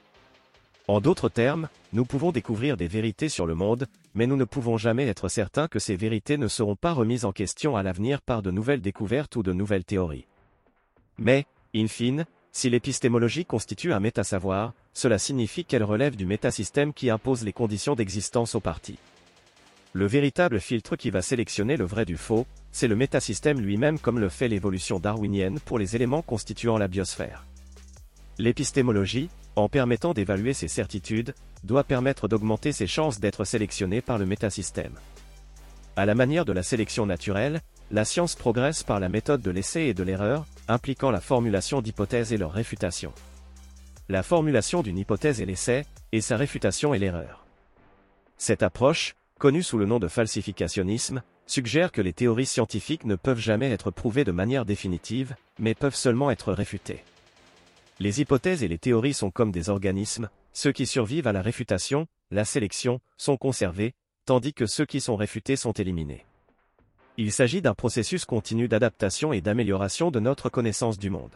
En 0.87 1.00
d'autres 1.00 1.31
termes, 1.31 1.68
nous 1.94 2.05
pouvons 2.05 2.31
découvrir 2.31 2.76
des 2.76 2.87
vérités 2.87 3.31
sur 3.31 3.46
le 3.46 3.55
monde, 3.55 3.87
mais 4.14 4.26
nous 4.26 4.37
ne 4.37 4.44
pouvons 4.44 4.76
jamais 4.76 5.07
être 5.07 5.29
certains 5.29 5.66
que 5.66 5.79
ces 5.79 5.96
vérités 5.96 6.37
ne 6.37 6.46
seront 6.46 6.76
pas 6.76 6.92
remises 6.92 7.24
en 7.24 7.33
question 7.33 7.74
à 7.74 7.83
l'avenir 7.83 8.20
par 8.20 8.42
de 8.42 8.50
nouvelles 8.50 8.83
découvertes 8.83 9.37
ou 9.37 9.42
de 9.42 9.55
nouvelles 9.55 9.85
théories. 9.85 10.26
Mais, 11.16 11.46
in 11.74 11.88
fine, 11.88 12.26
si 12.57 12.71
l'épistémologie 12.71 13.45
constitue 13.45 13.92
un 13.92 14.01
métasavoir, 14.01 14.73
cela 14.95 15.19
signifie 15.19 15.66
qu'elle 15.66 15.85
relève 15.85 16.16
du 16.16 16.25
métasystème 16.25 16.95
qui 16.95 17.11
impose 17.11 17.45
les 17.45 17.53
conditions 17.53 17.95
d'existence 17.95 18.55
aux 18.55 18.61
parties. 18.61 18.97
Le 19.92 20.07
véritable 20.07 20.59
filtre 20.59 20.97
qui 20.97 21.11
va 21.11 21.21
sélectionner 21.21 21.77
le 21.77 21.85
vrai 21.85 22.07
du 22.07 22.16
faux, 22.16 22.47
c'est 22.73 22.88
le 22.88 22.97
métasystème 22.97 23.61
lui-même 23.61 23.99
comme 23.99 24.19
le 24.19 24.31
fait 24.31 24.49
l'évolution 24.49 24.99
darwinienne 24.99 25.61
pour 25.66 25.79
les 25.79 25.97
éléments 25.97 26.23
constituant 26.23 26.79
la 26.79 26.88
biosphère. 26.88 27.45
L'épistémologie, 28.38 29.29
en 29.55 29.69
permettant 29.69 30.14
d'évaluer 30.14 30.55
ses 30.55 30.69
certitudes, 30.69 31.35
doit 31.62 31.85
permettre 31.85 32.27
d'augmenter 32.27 32.73
ses 32.73 32.87
chances 32.87 33.21
d'être 33.21 33.45
sélectionné 33.45 34.01
par 34.01 34.16
le 34.16 34.25
métasystème. 34.25 34.95
À 35.95 36.07
la 36.07 36.14
manière 36.14 36.47
de 36.47 36.53
la 36.53 36.62
sélection 36.62 37.05
naturelle, 37.05 37.61
la 37.90 38.05
science 38.05 38.35
progresse 38.35 38.83
par 38.83 39.01
la 39.01 39.09
méthode 39.09 39.42
de 39.42 39.51
l'essai 39.51 39.83
et 39.83 39.94
de 39.94 40.03
l'erreur, 40.03 40.46
impliquant 40.68 41.11
la 41.11 41.20
formulation 41.20 41.81
d'hypothèses 41.81 42.33
et 42.33 42.37
leur 42.37 42.53
réfutation. 42.53 43.12
La 44.09 44.22
formulation 44.22 44.83
d'une 44.83 44.99
hypothèse 44.99 45.40
est 45.40 45.46
l'essai, 45.46 45.85
et 46.12 46.20
sa 46.20 46.37
réfutation 46.37 46.94
est 46.94 46.99
l'erreur. 46.99 47.44
Cette 48.38 48.62
approche, 48.62 49.14
connu 49.38 49.62
sous 49.62 49.79
le 49.79 49.87
nom 49.87 49.99
de 49.99 50.09
falsificationnisme, 50.09 51.22
suggère 51.46 51.92
que 51.92 52.03
les 52.03 52.12
théories 52.12 52.46
scientifiques 52.46 53.05
ne 53.05 53.14
peuvent 53.14 53.38
jamais 53.38 53.70
être 53.70 53.90
prouvées 53.90 54.25
de 54.25 54.33
manière 54.33 54.64
définitive, 54.64 55.37
mais 55.59 55.75
peuvent 55.75 55.94
seulement 55.94 56.31
être 56.31 56.53
réfutées. 56.53 57.05
Les 57.99 58.20
hypothèses 58.20 58.62
et 58.62 58.68
les 58.68 58.79
théories 58.79 59.14
sont 59.14 59.31
comme 59.31 59.53
des 59.53 59.70
organismes, 59.70 60.29
ceux 60.53 60.72
qui 60.72 60.87
survivent 60.87 61.29
à 61.29 61.33
la 61.33 61.42
réfutation, 61.42 62.07
la 62.31 62.44
sélection, 62.44 63.01
sont 63.16 63.37
conservés, 63.37 63.94
tandis 64.25 64.53
que 64.53 64.66
ceux 64.66 64.87
qui 64.87 65.01
sont 65.01 65.16
réfutés 65.16 65.57
sont 65.57 65.72
éliminés. 65.72 66.27
Il 67.18 67.33
s'agit 67.33 67.62
d'un 67.62 67.72
processus 67.72 68.26
continu 68.26 68.68
d'adaptation 68.68 69.33
et 69.33 69.40
d'amélioration 69.40 70.11
de 70.11 70.20
notre 70.20 70.50
connaissance 70.50 70.98
du 70.98 71.09
monde. 71.09 71.35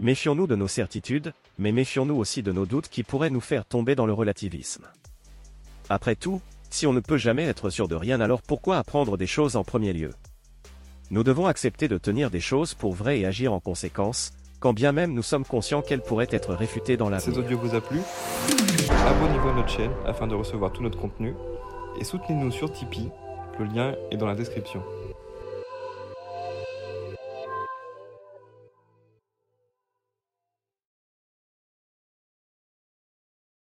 Méfions-nous 0.00 0.48
de 0.48 0.56
nos 0.56 0.66
certitudes, 0.66 1.32
mais 1.56 1.70
méfions-nous 1.70 2.16
aussi 2.16 2.42
de 2.42 2.50
nos 2.50 2.66
doutes 2.66 2.88
qui 2.88 3.04
pourraient 3.04 3.30
nous 3.30 3.40
faire 3.40 3.64
tomber 3.64 3.94
dans 3.94 4.06
le 4.06 4.12
relativisme. 4.12 4.88
Après 5.88 6.16
tout, 6.16 6.40
si 6.68 6.88
on 6.88 6.92
ne 6.92 6.98
peut 6.98 7.16
jamais 7.16 7.44
être 7.44 7.70
sûr 7.70 7.86
de 7.86 7.94
rien 7.94 8.20
alors 8.20 8.42
pourquoi 8.42 8.78
apprendre 8.78 9.16
des 9.16 9.28
choses 9.28 9.54
en 9.54 9.62
premier 9.62 9.92
lieu? 9.92 10.10
Nous 11.12 11.22
devons 11.22 11.46
accepter 11.46 11.86
de 11.86 11.98
tenir 11.98 12.30
des 12.30 12.40
choses 12.40 12.74
pour 12.74 12.92
vraies 12.92 13.20
et 13.20 13.26
agir 13.26 13.52
en 13.52 13.60
conséquence, 13.60 14.32
quand 14.58 14.72
bien 14.72 14.90
même 14.90 15.14
nous 15.14 15.22
sommes 15.22 15.44
conscients 15.44 15.82
qu'elles 15.82 16.02
pourraient 16.02 16.26
être 16.30 16.54
réfutées 16.54 16.96
dans 16.96 17.08
la 17.08 17.20
plu? 17.20 18.00
Abonnez-vous 19.06 19.48
à 19.48 19.54
notre 19.54 19.68
chaîne 19.68 19.92
afin 20.06 20.26
de 20.26 20.34
recevoir 20.34 20.72
tout 20.72 20.82
notre 20.82 20.98
contenu 20.98 21.34
et 22.00 22.04
soutenez-nous 22.04 22.50
sur 22.50 22.72
Tipeee, 22.72 23.10
le 23.58 23.64
lien 23.66 23.94
est 24.10 24.16
dans 24.16 24.26
la 24.26 24.34
description. 24.34 24.82